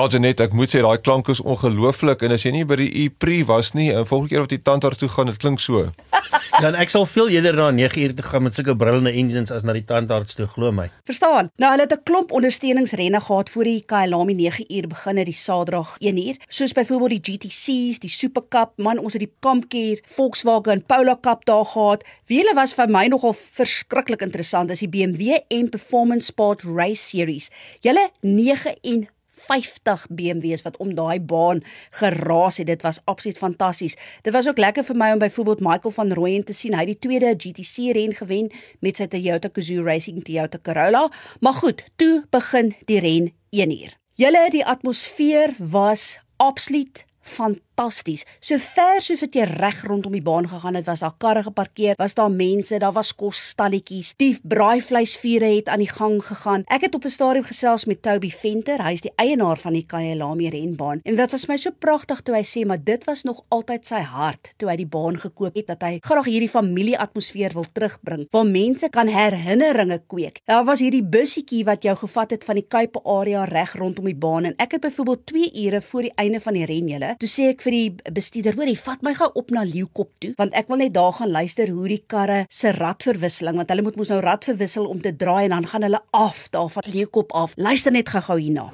Ja, 0.00 0.06
Janet, 0.08 0.38
ek 0.40 0.54
moet 0.56 0.72
sê 0.72 0.80
daai 0.80 1.02
klank 1.04 1.26
is 1.28 1.42
ongelooflik 1.44 2.22
en 2.24 2.32
as 2.32 2.46
jy 2.46 2.54
nie 2.54 2.62
by 2.64 2.78
die 2.80 2.86
E-Pre 3.02 3.42
was 3.50 3.74
nie, 3.76 3.90
en 3.92 4.06
volgende 4.08 4.30
keer 4.32 4.44
wat 4.46 4.54
jy 4.54 4.58
tandarts 4.64 5.00
toe 5.02 5.10
gaan, 5.12 5.28
dit 5.28 5.36
klink 5.42 5.60
so. 5.60 5.90
Dan 6.64 6.78
ek 6.80 6.88
sal 6.88 7.04
veel 7.04 7.28
eerder 7.34 7.58
na 7.58 7.66
9 7.76 8.00
uur 8.06 8.14
te 8.16 8.24
gaan 8.24 8.46
met 8.46 8.56
sulke 8.56 8.72
brullende 8.80 9.12
engines 9.12 9.52
as 9.52 9.66
na 9.66 9.74
die 9.76 9.84
tandarts 9.84 10.38
toe, 10.38 10.46
glo 10.54 10.72
my. 10.72 10.86
Verstaan? 11.10 11.50
Nou 11.60 11.74
hulle 11.74 11.84
het 11.84 11.92
'n 11.92 12.06
klomp 12.08 12.32
ondersteuningsrenne 12.32 13.20
gehad 13.26 13.52
voor 13.52 13.64
die 13.64 13.84
Kyalami 13.84 14.34
9 14.40 14.64
uur 14.72 14.88
begin 14.88 15.20
het 15.20 15.26
die 15.26 15.36
Saterdag 15.36 15.92
1 15.98 16.16
uur, 16.16 16.36
soos 16.48 16.72
byvoorbeeld 16.72 17.20
die 17.20 17.36
GTC's, 17.36 18.00
die 18.00 18.14
Super 18.16 18.48
Cup, 18.48 18.72
man, 18.76 18.98
ons 18.98 19.12
het 19.12 19.20
die 19.20 19.34
Kampkeer, 19.40 20.00
Volkswagen 20.06 20.82
Polo 20.86 21.16
Cup 21.20 21.44
daar 21.44 21.64
gehad. 21.64 22.04
Wie 22.24 22.40
hulle 22.40 22.54
was 22.54 22.72
vir 22.72 22.88
my 22.88 23.06
nogal 23.06 23.36
verskriklik 23.36 24.22
interessant 24.22 24.70
is 24.70 24.80
die 24.80 24.88
BMW 24.88 25.44
M 25.50 25.68
Performance 25.68 26.26
Sport 26.26 26.62
Race 26.64 27.04
Series. 27.04 27.50
Julle 27.80 28.08
9 28.22 28.76
en 28.80 29.08
50 29.46 30.06
BMW's 30.10 30.62
wat 30.66 30.76
om 30.76 30.94
daai 30.94 31.20
baan 31.20 31.62
geraas 31.90 32.60
het. 32.60 32.66
Dit 32.66 32.82
was 32.82 33.00
absoluut 33.04 33.38
fantasties. 33.38 33.96
Dit 34.22 34.32
was 34.32 34.48
ook 34.48 34.58
lekker 34.58 34.84
vir 34.84 34.96
my 34.96 35.12
om 35.12 35.22
byvoorbeeld 35.22 35.60
Michael 35.60 35.94
van 35.94 36.12
Rooyen 36.12 36.44
te 36.44 36.52
sien. 36.56 36.74
Hy 36.74 36.84
het 36.84 36.92
die 36.94 36.98
tweede 37.08 37.34
GTC 37.36 37.94
ren 37.96 38.14
gewen 38.14 38.50
met 38.80 38.96
sy 39.00 39.06
Toyota 39.06 39.48
Gazoo 39.52 39.84
Racing 39.84 40.24
Toyota 40.24 40.58
Corolla. 40.62 41.08
Maar 41.40 41.58
goed, 41.62 41.84
toe 41.96 42.24
begin 42.30 42.74
die 42.84 43.00
ren 43.00 43.32
1 43.50 43.72
uur. 43.80 43.96
Julle 44.14 44.48
die 44.50 44.64
atmosfeer 44.66 45.54
was 45.58 46.18
absoluut 46.36 47.04
fantasties. 47.20 47.69
So 47.80 48.58
ver 48.60 49.00
soos 49.00 49.22
wat 49.24 49.36
jy 49.36 49.46
reg 49.48 49.78
rondom 49.88 50.12
die 50.12 50.20
baan 50.20 50.44
gegaan 50.48 50.76
het, 50.76 50.84
was 50.84 51.00
daar 51.00 51.14
karre 51.16 51.42
geparkeer, 51.46 51.94
was 51.96 52.14
daar 52.14 52.30
mense, 52.30 52.76
daar 52.78 52.92
was 52.92 53.14
kosstalletjies. 53.16 54.12
Die 54.20 54.34
braaivleisvure 54.42 55.48
het 55.54 55.70
aan 55.72 55.80
die 55.80 55.88
gang 55.88 56.18
gegaan. 56.24 56.66
Ek 56.68 56.84
het 56.84 56.94
op 56.94 57.04
'n 57.04 57.14
stadium 57.14 57.44
gesels 57.44 57.86
met 57.86 58.02
Toby 58.02 58.30
Venter, 58.30 58.84
hy 58.84 58.92
is 58.92 59.00
die 59.00 59.12
eienaar 59.16 59.56
van 59.56 59.72
die 59.72 59.86
Kyalami 59.86 60.48
renbaan. 60.48 61.00
En 61.04 61.16
wat 61.16 61.30
was 61.30 61.46
my 61.48 61.56
so 61.56 61.70
pragtig 61.70 62.20
toe 62.20 62.34
hy 62.34 62.42
sê, 62.42 62.66
maar 62.66 62.84
dit 62.84 63.04
was 63.04 63.22
nog 63.22 63.44
altyd 63.48 63.86
sy 63.86 64.00
hart 64.00 64.52
toe 64.56 64.68
hy 64.68 64.76
die 64.76 64.86
baan 64.86 65.18
gekoop 65.18 65.54
het 65.54 65.66
dat 65.66 65.82
hy 65.82 65.98
graag 66.00 66.24
hierdie 66.24 66.48
familieatmosfeer 66.48 67.52
wil 67.52 67.66
terugbring 67.72 68.26
waar 68.30 68.46
mense 68.46 68.88
kan 68.88 69.08
herinneringe 69.08 70.02
kweek. 70.06 70.40
Daar 70.44 70.64
was 70.64 70.80
hierdie 70.80 71.02
bussietjie 71.02 71.64
wat 71.64 71.82
jou 71.82 71.96
gevat 71.96 72.30
het 72.30 72.44
van 72.44 72.54
die 72.54 72.66
Kuipe 72.68 73.00
area 73.04 73.44
reg 73.44 73.74
rondom 73.74 74.04
die 74.04 74.14
baan 74.14 74.44
en 74.44 74.54
ek 74.58 74.72
het 74.72 74.80
byvoorbeeld 74.80 75.26
2 75.26 75.64
ure 75.64 75.80
voor 75.80 76.02
die 76.02 76.12
einde 76.16 76.40
van 76.40 76.54
die 76.54 76.66
ren 76.66 76.88
julle 76.88 77.14
toe 77.18 77.28
sê 77.28 77.48
ek 77.50 77.62
vir 77.62 77.69
die 77.74 77.94
bestuurder, 78.12 78.56
hoorie, 78.58 78.78
vat 78.78 79.02
my 79.06 79.14
gou 79.18 79.30
op 79.38 79.50
na 79.54 79.64
Leeukop 79.64 80.10
toe, 80.22 80.32
want 80.38 80.54
ek 80.58 80.70
wil 80.70 80.82
net 80.82 80.94
daar 80.94 81.12
gaan 81.18 81.32
luister 81.32 81.70
hoe 81.74 81.88
die 81.90 82.02
karre 82.06 82.44
se 82.50 82.72
radverwisseling, 82.76 83.56
want 83.60 83.70
hulle 83.72 83.84
moet 83.86 83.98
mos 84.00 84.10
nou 84.12 84.20
rad 84.24 84.44
verwissel 84.48 84.88
om 84.90 85.00
te 85.02 85.14
draai 85.16 85.44
en 85.48 85.56
dan 85.58 85.70
gaan 85.72 85.86
hulle 85.88 86.02
af 86.16 86.48
daar 86.54 86.70
van 86.70 86.90
Leeukop 86.92 87.32
af. 87.32 87.54
Luister 87.56 87.92
net 87.92 88.08
gou-gou 88.08 88.38
hierna. 88.40 88.70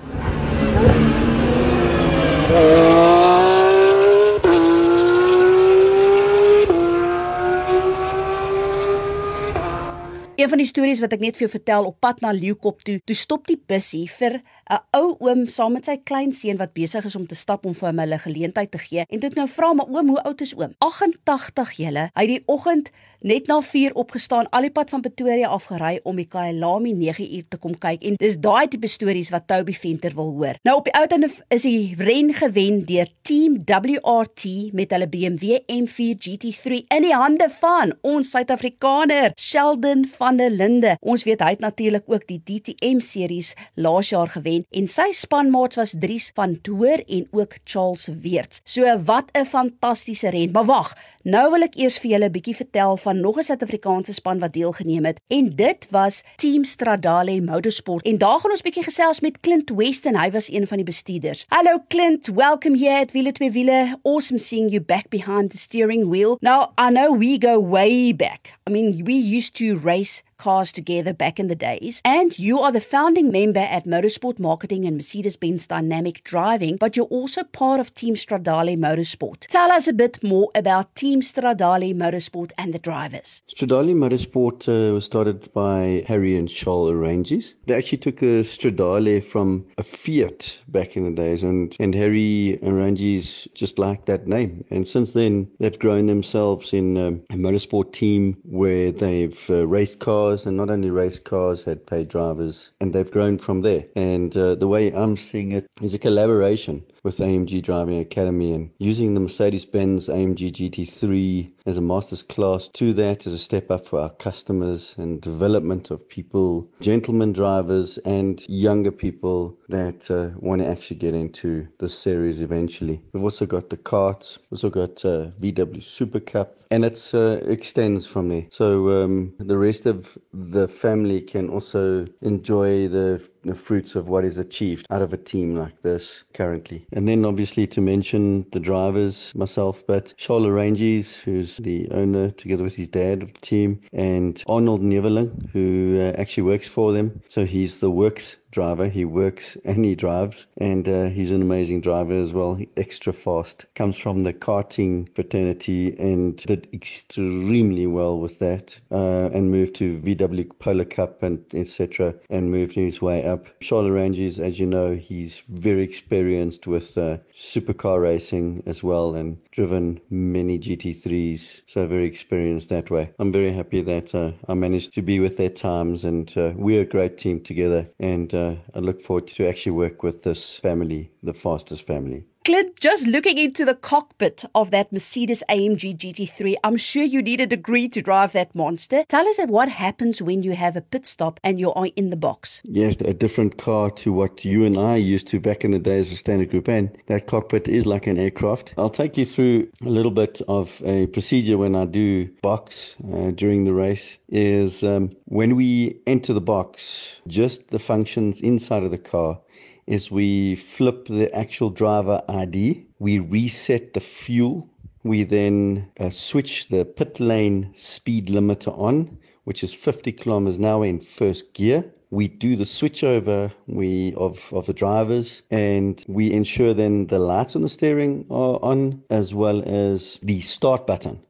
Een 10.37 10.49
van 10.49 10.61
die 10.61 10.67
stories 10.69 10.99
wat 11.01 11.15
ek 11.17 11.23
net 11.25 11.39
vir 11.39 11.47
jou 11.47 11.55
vertel 11.55 11.87
op 11.89 11.95
pad 12.05 12.19
na 12.21 12.29
Leeukop 12.37 12.83
toe, 12.85 12.99
toe 13.09 13.15
stop 13.17 13.47
die 13.49 13.57
bussie 13.57 14.05
vir 14.19 14.43
'n 14.69 14.83
ou 14.99 15.17
oom 15.25 15.47
saam 15.49 15.73
met 15.73 15.87
sy 15.87 15.97
klein 15.97 16.33
seun 16.33 16.59
wat 16.59 16.75
besig 16.75 17.05
is 17.05 17.17
om 17.17 17.27
te 17.27 17.35
stap 17.35 17.65
om 17.67 17.75
vir 17.75 17.89
hom 17.89 18.01
'n 18.01 18.19
geleentheid 18.19 18.71
te 18.71 18.79
gee. 18.79 19.05
En 19.09 19.21
ek 19.21 19.35
nou 19.35 19.49
vra 19.49 19.73
maar 19.73 19.89
oom, 19.89 20.09
hoe 20.09 20.23
oud 20.25 20.41
is 20.41 20.55
oom? 20.55 20.75
88 20.79 21.73
julle. 21.77 22.11
Hy 22.15 22.23
het 22.23 22.29
die 22.29 22.43
oggend 22.47 22.91
net 23.21 23.47
na 23.47 23.61
4 23.61 23.95
opgestaan, 23.95 24.49
al 24.51 24.61
die 24.61 24.71
pad 24.71 24.91
van 24.91 25.01
Pretoria 25.01 25.49
afgery 25.49 26.01
om 26.03 26.17
die 26.17 26.29
Kyalami 26.29 26.93
9 26.93 27.35
uur 27.37 27.45
te 27.49 27.57
kom 27.57 27.79
kyk. 27.79 28.03
En 28.03 28.15
dis 28.15 28.37
daai 28.39 28.69
tipe 28.69 28.87
stories 28.87 29.31
wat 29.31 29.47
Toby 29.47 29.73
Venter 29.73 30.15
wil 30.15 30.33
hoor. 30.33 30.57
Nou 30.63 30.77
op 30.77 30.85
die 30.85 30.95
ou 30.95 31.07
einde 31.07 31.31
is 31.49 31.63
die 31.63 31.95
ren 31.97 32.35
gewen 32.35 32.85
deur 32.85 33.09
Team 33.23 33.63
WRT 33.65 34.73
met 34.73 34.91
hulle 34.91 35.09
BMW 35.09 35.59
M4 35.67 36.17
GT3 36.19 36.85
in 36.89 37.03
die 37.03 37.15
hande 37.15 37.49
van 37.61 37.95
ons 38.03 38.31
Suid-Afrikaner 38.31 39.33
Sheldon 39.37 40.07
van 40.19 40.26
der 40.35 40.51
Linde. 40.51 40.97
Ons 41.01 41.23
weet 41.25 41.41
hy 41.41 41.55
het 41.55 41.63
natuurlik 41.63 42.03
ook 42.11 42.27
die 42.27 42.43
DTM 42.43 42.99
series 42.99 43.55
laas 43.75 44.11
jaar 44.11 44.29
gewen 44.29 44.45
wen 44.47 44.67
en 44.71 44.87
sy 44.91 45.11
spanmaats 45.17 45.79
was 45.81 45.95
Dries 45.99 46.31
van 46.37 46.57
Toor 46.63 47.03
en 47.07 47.27
ook 47.35 47.59
Charles 47.65 48.09
Weerts. 48.23 48.61
So 48.65 48.87
wat 49.05 49.31
'n 49.33 49.45
fantastiese 49.45 50.31
ren. 50.31 50.51
Maar 50.51 50.65
wag, 50.65 50.97
nou 51.27 51.49
wil 51.51 51.67
ek 51.67 51.75
eers 51.75 51.97
vir 51.99 52.11
julle 52.13 52.29
'n 52.29 52.33
bietjie 52.33 52.55
vertel 52.55 52.97
van 52.97 53.21
nog 53.21 53.39
'n 53.39 53.43
Suid-Afrikaanse 53.43 54.13
span 54.13 54.39
wat 54.39 54.53
deelgeneem 54.53 55.05
het 55.05 55.19
en 55.29 55.57
dit 55.57 55.87
was 55.91 56.23
Team 56.37 56.65
Stradale 56.65 57.41
Motorsport. 57.41 58.07
En 58.07 58.19
daar 58.19 58.39
gaan 58.41 58.51
ons 58.51 58.63
bietjie 58.63 58.85
gesels 58.85 59.21
met 59.21 59.41
Clint 59.41 59.71
Weston. 59.71 60.17
Hy 60.17 60.31
was 60.31 60.51
een 60.53 60.67
van 60.67 60.77
die 60.77 60.87
bestuurders. 60.87 61.45
Hallo 61.49 61.83
Clint, 61.89 62.27
welcome 62.27 62.79
here 62.79 63.01
at 63.01 63.13
Wiele 63.13 63.33
twee 63.33 63.51
Wiele. 63.51 63.99
Awesome 64.03 64.39
seeing 64.39 64.71
you 64.71 64.81
back 64.81 65.09
behind 65.09 65.51
the 65.51 65.59
steering 65.59 66.09
wheel. 66.09 66.37
Now, 66.41 66.73
I 66.79 66.91
know 66.91 67.19
we 67.19 67.37
go 67.41 67.61
way 67.61 68.15
back. 68.15 68.59
I 68.69 68.71
mean, 68.71 69.05
we 69.05 69.37
used 69.37 69.55
to 69.55 69.79
race 69.85 70.23
cars 70.39 70.73
together 70.73 71.13
back 71.13 71.39
in 71.39 71.49
the 71.49 71.55
days. 71.55 72.01
And 72.05 72.39
you 72.39 72.61
are 72.61 72.73
the 72.73 72.81
founding 72.81 73.31
member 73.31 73.61
at 73.61 73.87
Motorsport 73.87 74.39
Marketing 74.39 74.85
and 74.85 74.97
Mercedes 74.97 75.37
Benz 75.37 75.67
Dynamic 75.67 76.23
Driving, 76.25 76.77
but 76.77 76.97
you're 76.97 77.07
also 77.07 77.43
part 77.45 77.81
of 77.81 77.95
Team 77.95 78.15
Stradale 78.15 78.77
Motorsport. 78.77 79.47
Tell 79.49 79.71
us 79.71 79.87
a 79.87 79.93
bit 79.93 80.23
more 80.23 80.51
about 80.55 80.95
Team 80.95 81.21
Stradale 81.21 81.95
Motorsport 81.95 82.53
and 82.59 82.75
the 82.75 82.79
drivers. 82.79 83.43
Stradale 83.55 83.95
Motorsport 83.95 84.69
uh, 84.69 84.93
was 84.93 85.05
started 85.05 85.53
by 85.53 86.05
Harry 86.07 86.37
and 86.37 86.49
Charles 86.49 86.91
Arranges. 86.91 87.55
They 87.67 87.75
actually 87.75 87.99
took 87.99 88.23
a 88.23 88.45
Stradale 88.45 89.25
from 89.25 89.67
a 89.79 89.83
Fiat 89.83 90.59
back 90.69 90.97
in 90.97 91.05
the 91.05 91.23
days, 91.23 91.43
and, 91.43 91.75
and 91.81 91.95
Harry 91.95 92.59
Arranges 92.63 93.49
just 93.55 93.79
liked 93.79 94.07
that 94.07 94.29
name. 94.29 94.65
And 94.71 94.87
since 94.87 95.13
then, 95.13 95.49
they've 95.59 95.79
grown 95.79 96.07
themselves 96.07 96.73
in 96.73 96.97
um, 96.97 97.23
a 97.31 97.35
motorsport 97.35 97.93
team 97.93 98.37
where 98.45 98.93
they've 98.93 99.39
uh, 99.49 99.67
raced 99.67 100.01
cars 100.01 100.26
cars 100.27 100.47
and 100.47 100.57
not 100.57 100.71
only 100.71 100.91
race 100.91 101.21
cars 101.21 101.65
had 101.65 101.87
paid 101.87 102.09
drivers 102.09 102.73
and 102.81 102.93
they've 102.93 103.11
grown 103.11 103.39
from 103.39 103.61
there. 103.61 103.85
And 103.95 104.37
uh, 104.37 104.57
the 104.57 104.67
way 104.67 104.93
i'm 104.93 105.17
seeing 105.17 105.53
it 105.53 105.67
is 105.81 105.95
a 105.95 105.99
collaboration 105.99 106.83
with 107.07 107.19
AMG 107.19 107.63
Driving 107.63 108.01
Academy 108.01 108.53
and 108.53 108.71
using 108.79 109.15
the 109.15 109.21
Mercedes-Benz 109.21 110.09
AMG 110.09 110.53
GT3 110.53 111.53
as 111.65 111.77
a 111.77 111.81
master's 111.81 112.25
class 112.25 112.69
to 112.75 112.93
that 112.95 113.29
as 113.29 113.33
a 113.33 113.39
step 113.39 113.71
up 113.71 113.87
for 113.87 114.01
our 114.01 114.11
customers 114.11 114.93
and 114.99 115.21
development 115.21 115.93
of 115.93 116.09
people, 116.09 116.69
gentlemen 116.81 117.33
drivers 117.33 117.99
and 117.99 118.45
younger 118.49 118.91
people 118.91 119.57
that 119.69 120.11
uh, 120.11 120.31
want 120.37 120.63
to 120.63 120.69
actually 120.69 120.97
get 120.97 121.15
into 121.15 121.69
this 121.79 121.97
series 121.97 122.41
eventually. 122.41 123.01
We've 123.13 123.23
also 123.23 123.47
got 123.47 123.71
the 123.71 123.77
we've 123.77 124.59
also 124.59 124.71
got 124.71 125.05
uh, 125.05 125.31
VW 125.41 125.85
Super 125.85 126.19
Cup 126.19 126.57
and 126.71 126.85
it 126.85 127.11
uh, 127.15 127.39
extends 127.47 128.07
from 128.07 128.29
there. 128.29 128.47
So 128.51 129.05
um, 129.05 129.35
the 129.39 129.57
rest 129.57 129.87
of 129.87 130.19
the 130.33 130.67
family 130.67 131.21
can 131.21 131.49
also 131.51 132.07
enjoy 132.21 132.89
the 132.89 133.23
the 133.47 133.55
fruits 133.55 133.95
of 133.95 134.09
what 134.09 134.25
is 134.25 134.39
achieved 134.39 134.87
out 134.91 135.03
of 135.03 135.13
a 135.13 135.17
team 135.17 135.57
like 135.57 135.81
this 135.83 136.25
currently. 136.35 136.87
And 136.93 137.09
then 137.09 137.25
obviously 137.25 137.67
to 137.69 137.81
mention 137.81 138.47
the 138.51 138.61
drivers, 138.61 139.33
myself, 139.35 139.83
but 139.87 140.15
Charles 140.17 140.49
Ranges, 140.49 141.17
who's 141.17 141.57
the 141.57 141.89
owner 141.91 142.31
together 142.31 142.65
with 142.65 142.77
his 142.77 142.91
dad 142.91 143.23
of 143.23 143.33
the 143.33 143.41
team, 143.41 143.81
and 143.93 144.43
Arnold 144.47 144.83
Neveling, 144.83 145.51
who 145.51 146.01
uh, 146.01 146.21
actually 146.21 146.45
works 146.45 146.67
for 146.67 146.93
them. 146.93 147.23
So 147.29 147.45
he's 147.45 147.79
the 147.79 147.91
works 147.91 148.37
driver. 148.57 148.89
He 148.89 149.05
works 149.05 149.59
and 149.67 149.85
he 149.85 149.95
drives, 149.95 150.47
and 150.57 150.89
uh, 150.89 151.05
he's 151.11 151.31
an 151.31 151.43
amazing 151.43 151.83
driver 151.83 152.19
as 152.19 152.33
well. 152.33 152.59
Extra 152.75 153.13
fast. 153.13 153.67
Comes 153.75 153.99
from 153.99 154.25
the 154.25 154.33
karting 154.33 155.15
fraternity 155.15 155.95
and 155.99 156.39
did 156.39 156.67
extremely 156.73 157.87
well 157.87 158.19
with 158.19 158.39
that, 158.39 158.75
uh, 158.91 159.29
and 159.35 159.51
moved 159.51 159.75
to 159.77 159.99
VW 159.99 160.59
Polar 160.59 160.87
Cup 160.87 161.23
and 161.23 161.45
etc. 161.53 162.15
and 162.31 162.51
moved 162.51 162.75
his 162.75 163.03
way 163.03 163.27
up. 163.27 163.47
Charlotte 163.61 163.93
Ranges, 163.93 164.41
as 164.41 164.59
you 164.59 164.67
know, 164.67 164.95
he's 164.95 165.43
very 165.51 165.83
experienced 165.83 166.67
with 166.67 166.97
uh, 166.97 167.19
supercar 167.35 168.01
racing 168.01 168.63
as 168.65 168.83
well, 168.83 169.15
and 169.15 169.37
driven 169.53 170.01
many 170.09 170.59
GT3s. 170.59 171.61
So 171.67 171.87
very 171.87 172.07
experienced 172.07 172.71
that 172.71 172.91
way. 172.91 173.11
I'm 173.19 173.33
very 173.33 173.53
happy 173.53 173.83
that 173.83 174.15
uh, 174.15 174.33
I 174.49 174.55
managed 174.55 174.95
to 174.95 175.03
be 175.03 175.21
with 175.21 175.37
their 175.37 175.51
times, 175.51 176.07
and 176.07 176.27
uh, 176.39 176.53
we're 176.57 176.83
a 176.83 176.87
great 176.97 177.19
team 177.19 177.43
together. 177.43 177.87
And 178.01 178.33
uh, 178.35 178.46
I 178.75 178.79
look 178.79 179.03
forward 179.03 179.27
to 179.29 179.47
actually 179.49 179.73
work 179.73 180.03
with 180.03 180.23
this 180.23 180.55
family, 180.55 181.11
the 181.23 181.35
fastest 181.35 181.87
family. 181.87 182.25
Clint, 182.47 182.79
just 182.79 183.09
looking 183.09 183.39
into 183.39 183.65
the 183.65 183.75
cockpit 183.75 184.45
of 184.55 184.71
that 184.71 184.93
Mercedes 184.93 185.43
AMG 185.51 185.97
GT3, 185.97 186.55
I'm 186.63 186.77
sure 186.77 187.03
you 187.03 187.21
need 187.21 187.41
a 187.41 187.47
degree 187.49 187.89
to 187.89 188.01
drive 188.01 188.35
that 188.35 188.55
monster. 188.55 189.03
Tell 189.09 189.27
us 189.27 189.41
what 189.49 189.69
happens 189.69 190.23
when 190.23 190.45
you 190.45 190.53
have 190.53 190.77
a 190.77 190.81
pit 190.81 191.07
stop 191.07 191.41
and 191.43 191.59
you're 191.59 191.75
in 191.97 192.11
the 192.11 192.17
box. 192.17 192.61
Yes, 192.63 192.99
a 193.01 193.13
different 193.13 193.59
car 193.59 193.91
to 193.91 194.13
what 194.13 194.45
you 194.45 194.65
and 194.65 194.79
I 194.79 194.95
used 194.95 195.27
to 195.33 195.41
back 195.41 195.65
in 195.65 195.73
the 195.73 195.81
days 195.81 196.13
of 196.13 196.19
Standard 196.19 196.51
Group 196.53 196.69
N. 196.69 196.97
That 197.09 197.27
cockpit 197.27 197.67
is 197.67 197.85
like 197.85 198.07
an 198.07 198.17
aircraft. 198.17 198.75
I'll 198.79 198.91
take 198.91 199.17
you 199.17 199.27
through 199.27 199.67
a 199.85 199.89
little 199.89 200.13
bit 200.13 200.41
of 200.47 200.71
a 200.85 201.09
procedure 201.09 201.59
when 201.59 201.75
I 201.75 201.85
do 201.85 202.29
box 202.43 202.95
uh, 203.13 203.33
during 203.33 203.65
the 203.65 203.73
race. 203.73 204.19
Is 204.29 204.85
um, 204.85 205.17
when 205.25 205.57
we 205.57 206.01
enter 206.07 206.33
the 206.33 206.41
box, 206.41 207.09
just 207.27 207.67
the 207.71 207.81
functions 207.81 208.41
inside 208.41 208.85
of 208.85 208.93
the 208.93 208.99
car 208.99 209.41
is 209.87 210.11
we 210.11 210.57
flip 210.57 211.07
the 211.07 211.33
actual 211.35 211.71
driver 211.71 212.23
ID, 212.29 212.87
we 212.99 213.19
reset 213.19 213.95
the 213.95 214.01
fuel, 214.01 214.69
we 215.05 215.23
then 215.23 215.89
uh, 216.01 216.11
switch 216.11 216.69
the 216.69 216.85
pit 216.85 217.21
lane 217.21 217.73
speed 217.77 218.27
limiter 218.27 218.77
on, 218.77 219.19
which 219.45 219.63
is 219.63 219.73
50 219.73 220.13
kilometers 220.13 220.59
an 220.59 220.65
hour 220.65 220.85
in 220.85 221.01
first 221.01 221.55
gear. 221.55 221.85
We 222.11 222.29
do 222.29 222.57
the 222.57 222.65
switchover 222.65 223.53
we 223.67 224.15
of, 224.15 224.41
of 224.53 224.67
the 224.67 224.73
drivers 224.73 225.43
and 225.51 226.05
we 226.09 226.33
ensure 226.33 226.75
then 226.75 227.07
the 227.07 227.19
lights 227.19 227.57
on 227.57 227.63
the 227.63 227.69
steering 227.69 228.27
are 228.31 228.59
on 228.63 229.03
as 229.11 229.35
well 229.35 229.63
as 229.67 230.19
the 230.23 230.41
start 230.41 230.87
button. 230.87 231.21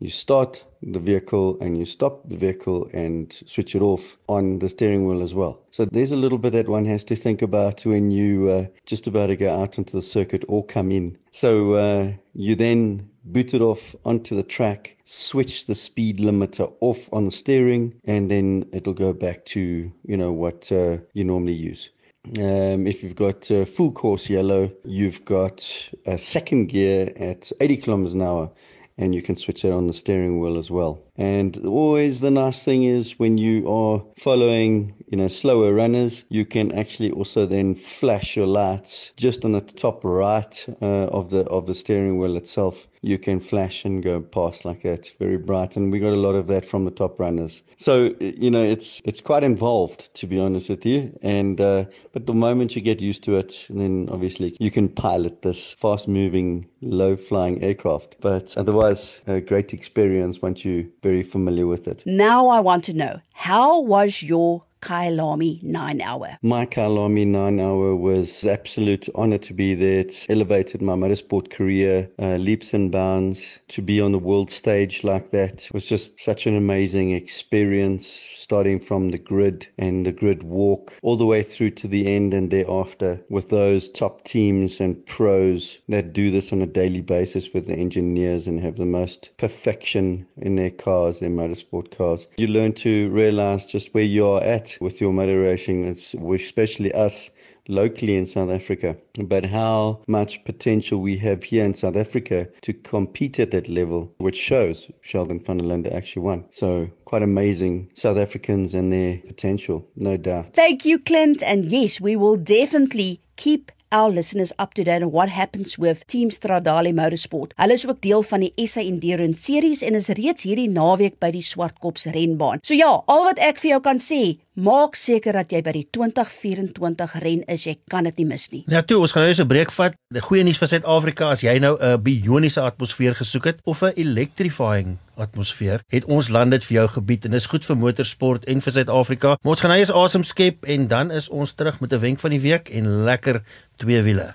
You 0.00 0.10
start 0.10 0.62
the 0.82 0.98
vehicle 0.98 1.56
and 1.60 1.78
you 1.78 1.84
stop 1.84 2.28
the 2.28 2.36
vehicle 2.36 2.90
and 2.92 3.32
switch 3.46 3.74
it 3.74 3.80
off 3.82 4.02
on 4.28 4.58
the 4.58 4.68
steering 4.68 5.06
wheel 5.06 5.22
as 5.22 5.32
well. 5.32 5.62
So 5.70 5.86
there's 5.86 6.12
a 6.12 6.16
little 6.16 6.38
bit 6.38 6.52
that 6.52 6.68
one 6.68 6.84
has 6.86 7.04
to 7.04 7.16
think 7.16 7.42
about 7.42 7.86
when 7.86 8.10
you 8.10 8.50
uh, 8.50 8.66
just 8.86 9.06
about 9.06 9.28
to 9.28 9.36
go 9.36 9.54
out 9.54 9.78
onto 9.78 9.92
the 9.92 10.02
circuit 10.02 10.44
or 10.48 10.64
come 10.64 10.90
in. 10.90 11.16
So 11.32 11.74
uh, 11.74 12.12
you 12.34 12.56
then 12.56 13.08
boot 13.24 13.54
it 13.54 13.62
off 13.62 13.94
onto 14.04 14.36
the 14.36 14.42
track, 14.42 14.96
switch 15.04 15.66
the 15.66 15.74
speed 15.74 16.18
limiter 16.18 16.72
off 16.80 16.98
on 17.12 17.24
the 17.24 17.30
steering, 17.30 17.94
and 18.04 18.30
then 18.30 18.66
it'll 18.72 18.94
go 18.94 19.12
back 19.12 19.44
to 19.46 19.92
you 20.04 20.16
know 20.16 20.32
what 20.32 20.70
uh, 20.72 20.98
you 21.12 21.24
normally 21.24 21.54
use. 21.54 21.90
Um, 22.38 22.86
if 22.86 23.02
you've 23.02 23.16
got 23.16 23.50
uh, 23.50 23.64
full 23.64 23.92
course 23.92 24.30
yellow, 24.30 24.72
you've 24.84 25.24
got 25.24 25.90
a 26.06 26.16
second 26.16 26.66
gear 26.68 27.12
at 27.16 27.52
80 27.60 27.76
kilometers 27.78 28.14
an 28.14 28.22
hour 28.22 28.50
and 28.96 29.14
you 29.14 29.22
can 29.22 29.36
switch 29.36 29.64
it 29.64 29.72
on 29.72 29.86
the 29.86 29.92
steering 29.92 30.40
wheel 30.40 30.58
as 30.58 30.70
well. 30.70 31.02
And 31.16 31.56
always 31.66 32.20
the 32.20 32.30
nice 32.30 32.62
thing 32.62 32.84
is 32.84 33.18
when 33.18 33.38
you 33.38 33.68
are 33.68 34.04
following, 34.18 34.94
you 35.08 35.18
know, 35.18 35.28
slower 35.28 35.72
runners, 35.72 36.24
you 36.28 36.44
can 36.44 36.72
actually 36.72 37.10
also 37.10 37.46
then 37.46 37.74
flash 37.74 38.36
your 38.36 38.46
lights 38.46 39.12
just 39.16 39.44
on 39.44 39.52
the 39.52 39.60
top 39.60 40.04
right 40.04 40.64
uh, 40.80 41.06
of 41.06 41.30
the 41.30 41.40
of 41.44 41.66
the 41.66 41.74
steering 41.74 42.18
wheel 42.18 42.36
itself. 42.36 42.86
You 43.04 43.18
can 43.18 43.40
flash 43.40 43.84
and 43.84 44.02
go 44.02 44.20
past 44.20 44.64
like 44.64 44.82
that. 44.82 45.00
It's 45.00 45.10
very 45.18 45.36
bright, 45.36 45.76
and 45.76 45.92
we 45.92 45.98
got 46.00 46.12
a 46.12 46.24
lot 46.26 46.34
of 46.34 46.46
that 46.46 46.64
from 46.66 46.84
the 46.84 46.90
top 46.90 47.20
runners. 47.20 47.62
So 47.76 48.14
you 48.18 48.50
know, 48.50 48.62
it's 48.62 49.02
it's 49.04 49.20
quite 49.20 49.44
involved 49.44 50.12
to 50.14 50.26
be 50.26 50.38
honest 50.38 50.68
with 50.68 50.86
you. 50.86 51.16
And 51.22 51.60
uh, 51.60 51.84
but 52.12 52.26
the 52.26 52.34
moment 52.34 52.74
you 52.74 52.82
get 52.82 53.00
used 53.00 53.24
to 53.24 53.36
it, 53.36 53.66
then 53.68 54.08
obviously 54.10 54.56
you 54.58 54.70
can 54.70 54.88
pilot 54.88 55.42
this 55.42 55.72
fast-moving, 55.80 56.66
low-flying 56.80 57.62
aircraft. 57.62 58.16
But 58.20 58.56
otherwise, 58.56 59.20
a 59.26 59.40
great 59.40 59.72
experience 59.74 60.40
once 60.40 60.64
you're 60.64 60.84
very 61.02 61.22
familiar 61.22 61.66
with 61.66 61.86
it. 61.86 62.02
Now 62.06 62.48
I 62.48 62.60
want 62.60 62.84
to 62.84 62.94
know 62.94 63.20
how 63.32 63.80
was 63.80 64.22
your 64.22 64.64
Kyalami 64.84 65.62
9 65.62 66.00
hour. 66.02 66.38
My 66.42 66.66
Kyalami 66.66 67.26
9 67.26 67.58
hour 67.58 67.96
was 67.96 68.44
absolute 68.44 69.08
honor 69.14 69.38
to 69.38 69.54
be 69.54 69.74
there. 69.74 70.04
Elevated 70.28 70.82
my 70.82 70.94
motorsport 70.94 71.50
career 71.50 72.10
uh, 72.20 72.36
leaps 72.36 72.74
and 72.74 72.92
bounds. 72.92 73.42
To 73.68 73.82
be 73.82 74.00
on 74.00 74.12
the 74.12 74.18
world 74.18 74.50
stage 74.50 75.02
like 75.02 75.30
that 75.30 75.66
was 75.72 75.86
just 75.86 76.20
such 76.20 76.46
an 76.46 76.56
amazing 76.56 77.12
experience 77.12 78.14
starting 78.44 78.78
from 78.78 79.10
the 79.10 79.16
grid 79.16 79.66
and 79.78 80.04
the 80.04 80.12
grid 80.12 80.42
walk 80.42 80.92
all 81.00 81.16
the 81.16 81.24
way 81.24 81.42
through 81.42 81.70
to 81.70 81.88
the 81.88 82.06
end 82.14 82.34
and 82.34 82.50
thereafter 82.50 83.18
with 83.30 83.48
those 83.48 83.90
top 83.90 84.22
teams 84.24 84.80
and 84.80 85.06
pros 85.06 85.78
that 85.88 86.12
do 86.12 86.30
this 86.30 86.52
on 86.52 86.60
a 86.60 86.66
daily 86.66 87.00
basis 87.00 87.54
with 87.54 87.66
the 87.66 87.72
engineers 87.72 88.46
and 88.46 88.60
have 88.60 88.76
the 88.76 88.84
most 88.84 89.30
perfection 89.38 90.26
in 90.36 90.56
their 90.56 90.70
cars, 90.70 91.20
their 91.20 91.30
motorsport 91.30 91.96
cars. 91.96 92.26
You 92.36 92.48
learn 92.48 92.74
to 92.74 93.08
realize 93.08 93.64
just 93.64 93.94
where 93.94 94.04
you 94.04 94.26
are 94.28 94.42
at 94.42 94.76
with 94.78 95.00
your 95.00 95.14
motor 95.14 95.40
racing, 95.40 95.96
especially 96.34 96.92
us 96.92 97.30
locally 97.68 98.16
in 98.16 98.26
South 98.26 98.50
Africa, 98.50 98.96
but 99.18 99.44
how 99.44 100.00
much 100.06 100.44
potential 100.44 101.00
we 101.00 101.16
have 101.18 101.42
here 101.42 101.64
in 101.64 101.74
South 101.74 101.96
Africa 101.96 102.46
to 102.62 102.72
compete 102.72 103.38
at 103.40 103.50
that 103.52 103.68
level, 103.68 104.12
which 104.18 104.36
shows 104.36 104.90
Sheldon 105.02 105.40
van 105.40 105.58
der 105.58 105.64
Linde 105.64 105.92
actually 105.92 106.22
won. 106.22 106.44
So 106.50 106.88
quite 107.04 107.22
amazing 107.22 107.90
South 107.94 108.18
Africans 108.18 108.74
and 108.74 108.92
their 108.92 109.18
potential, 109.26 109.86
no 109.96 110.16
doubt. 110.16 110.54
Thank 110.54 110.84
you, 110.84 110.98
Clint. 110.98 111.42
And 111.42 111.66
yes, 111.66 112.00
we 112.00 112.16
will 112.16 112.36
definitely 112.36 113.20
keep 113.36 113.70
our 113.94 114.10
listeners 114.10 114.52
up 114.58 114.74
to 114.74 114.82
date 114.82 115.02
on 115.02 115.12
what 115.12 115.28
happens 115.28 115.78
with 115.78 116.06
Team 116.06 116.28
Stradale 116.30 116.92
Motorsport. 116.92 117.52
Hulle 117.56 117.72
is 117.78 117.86
ook 117.86 118.00
deel 118.02 118.22
van 118.22 118.42
die 118.42 118.66
SA 118.66 118.82
Endurance 118.82 119.42
series 119.46 119.82
en 119.86 119.94
is 119.94 120.10
reeds 120.18 120.42
hierdie 120.42 120.68
naweek 120.70 121.20
by 121.22 121.30
die 121.34 121.44
Swartkops 121.46 122.08
renbaan. 122.16 122.62
So 122.66 122.74
ja, 122.74 122.90
al 123.06 123.28
wat 123.28 123.38
ek 123.38 123.62
vir 123.62 123.76
jou 123.76 123.80
kan 123.84 124.02
sê, 124.02 124.22
maak 124.54 124.94
seker 124.94 125.34
dat 125.40 125.52
jy 125.52 125.60
by 125.66 125.72
die 125.74 125.86
2024 125.94 127.14
ren 127.24 127.42
is. 127.50 127.66
Jy 127.66 127.76
kan 127.90 128.04
dit 128.04 128.22
nie 128.22 128.26
mis 128.26 128.48
nie. 128.52 128.62
Ja, 128.70 128.82
toe, 128.82 129.00
ons 129.02 129.12
gaan 129.12 129.26
nou 129.26 129.32
eens 129.32 129.40
'n 129.40 129.48
breek 129.48 129.72
vat. 129.72 129.94
Die 130.10 130.20
goeie 130.22 130.44
nuus 130.44 130.58
vir 130.58 130.68
Suid-Afrika 130.68 131.30
as 131.30 131.42
jy 131.42 131.58
nou 131.58 131.76
'n 131.78 132.02
bioniese 132.02 132.60
atmosfeer 132.60 133.14
gesoek 133.14 133.44
het 133.44 133.58
of 133.64 133.82
'n 133.82 133.92
electrifying 133.96 134.98
atmosfeer, 135.16 135.82
het 135.88 136.04
ons 136.04 136.28
land 136.28 136.50
dit 136.50 136.64
vir 136.64 136.74
jou 136.74 136.88
gebied 136.88 137.24
en 137.24 137.30
dis 137.30 137.46
goed 137.46 137.64
vir 137.64 137.76
motorsport 137.76 138.44
en 138.44 138.60
vir 138.60 138.72
Suid-Afrika. 138.72 139.36
Ons 139.42 139.60
gaan 139.60 139.70
nou 139.70 139.80
eens 139.80 139.92
asem 139.92 140.24
skep 140.24 140.64
en 140.64 140.86
dan 140.86 141.10
is 141.10 141.28
ons 141.28 141.52
terug 141.52 141.80
met 141.80 141.92
'n 141.92 142.00
wenk 142.00 142.20
van 142.20 142.30
die 142.30 142.40
week 142.40 142.68
en 142.68 143.04
lekker 143.04 143.42
twee 143.76 144.02
wiele. 144.02 144.34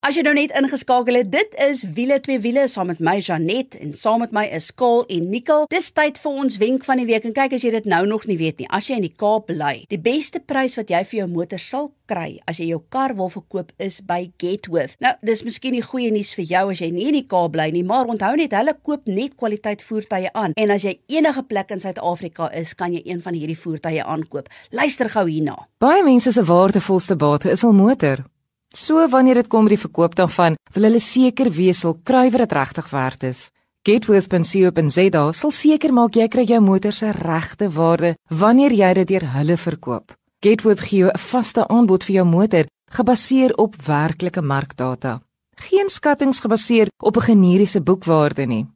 As 0.00 0.16
jy 0.16 0.24
nou 0.26 0.34
net 0.34 0.52
ingeskakel 0.56 1.20
het, 1.20 1.30
dit 1.32 1.56
is 1.60 1.84
wiele 1.96 2.16
twee 2.24 2.40
wiele 2.42 2.66
saam 2.68 2.88
met 2.90 3.00
my 3.04 3.18
Janet 3.20 3.76
en 3.78 3.94
saam 3.94 4.24
met 4.24 4.32
my 4.34 4.46
is 4.48 4.70
Kaal 4.74 5.04
en 5.12 5.28
Nicole. 5.30 5.68
Dis 5.70 5.90
tyd 5.96 6.18
vir 6.18 6.40
ons 6.44 6.58
wenk 6.60 6.84
van 6.88 7.02
die 7.02 7.06
week 7.08 7.28
en 7.28 7.36
kyk 7.36 7.54
as 7.58 7.64
jy 7.66 7.74
dit 7.76 7.88
nou 7.90 8.02
nog 8.08 8.26
nie 8.30 8.38
weet 8.40 8.62
nie. 8.62 8.68
As 8.72 8.88
jy 8.88 8.98
in 8.98 9.06
die 9.06 9.14
Kaap 9.14 9.50
bly, 9.50 9.84
die 9.92 10.00
beste 10.00 10.40
prys 10.40 10.78
wat 10.80 10.90
jy 10.90 11.02
vir 11.12 11.18
jou 11.22 11.28
motor 11.30 11.62
sal 11.62 11.90
kry 12.10 12.40
as 12.50 12.58
jy 12.58 12.70
jou 12.72 12.80
kar 12.90 13.14
wil 13.18 13.30
verkoop 13.30 13.70
is 13.82 14.00
by 14.06 14.24
Getworth. 14.40 14.96
Nou, 15.04 15.12
dis 15.26 15.44
miskien 15.46 15.76
nie 15.76 15.84
goeie 15.84 16.10
nuus 16.14 16.32
vir 16.38 16.48
jou 16.50 16.64
as 16.72 16.82
jy 16.82 16.90
nie 16.94 17.06
in 17.10 17.18
die 17.20 17.26
Kaap 17.30 17.54
bly 17.54 17.68
nie, 17.74 17.84
maar 17.86 18.10
onthou 18.10 18.32
net 18.40 18.56
hulle 18.56 18.74
koop 18.82 19.06
net 19.10 19.36
kwaliteit 19.38 19.84
voertuie 19.86 20.32
aan. 20.34 20.56
En 20.58 20.74
as 20.74 20.86
jy 20.86 20.96
enige 21.12 21.44
plek 21.46 21.70
in 21.76 21.82
Suid-Afrika 21.82 22.50
is, 22.56 22.74
kan 22.74 22.96
jy 22.96 23.04
een 23.04 23.22
van 23.22 23.38
hierdie 23.38 23.58
voertuie 23.58 24.02
aankoop. 24.02 24.50
Luister 24.74 25.10
gou 25.12 25.28
hierna. 25.28 25.56
Baie 25.82 26.02
mense 26.06 26.32
se 26.34 26.44
waardevolste 26.44 27.16
bate 27.16 27.50
is 27.54 27.62
hul 27.66 27.76
motor. 27.76 28.24
So 28.72 29.02
wanneer 29.08 29.34
dit 29.34 29.48
kom 29.50 29.66
by 29.66 29.74
die 29.74 29.82
verkoop 29.82 30.14
daarvan, 30.14 30.56
wil 30.74 30.86
hulle 30.86 31.00
seker 31.02 31.50
wees 31.50 31.82
hul 31.82 31.96
kruiwer 32.06 32.44
dit 32.44 32.52
regtig 32.54 32.90
werd 32.92 33.24
is. 33.26 33.48
Getworth.co.za 33.82 35.22
sal 35.32 35.50
seker 35.50 35.92
maak 35.92 36.14
jy 36.14 36.28
kry 36.30 36.44
jou 36.46 36.60
motor 36.62 36.94
se 36.94 37.10
regte 37.16 37.70
waarde 37.74 38.14
wanneer 38.30 38.72
jy 38.76 38.92
dit 39.00 39.08
deur 39.08 39.26
hulle 39.34 39.56
verkoop. 39.56 40.14
Getworth 40.40 40.84
gee 40.86 41.00
jou 41.00 41.10
'n 41.10 41.18
vaste 41.18 41.66
aanbod 41.68 42.04
vir 42.04 42.14
jou 42.14 42.24
motor 42.24 42.66
gebaseer 42.90 43.56
op 43.56 43.74
werklike 43.76 44.42
markdata. 44.42 45.20
Geen 45.56 45.88
skattings 45.88 46.40
gebaseer 46.40 46.88
op 47.02 47.16
'n 47.16 47.22
generiese 47.22 47.80
boekwaarde 47.80 48.46
nie. 48.46 48.66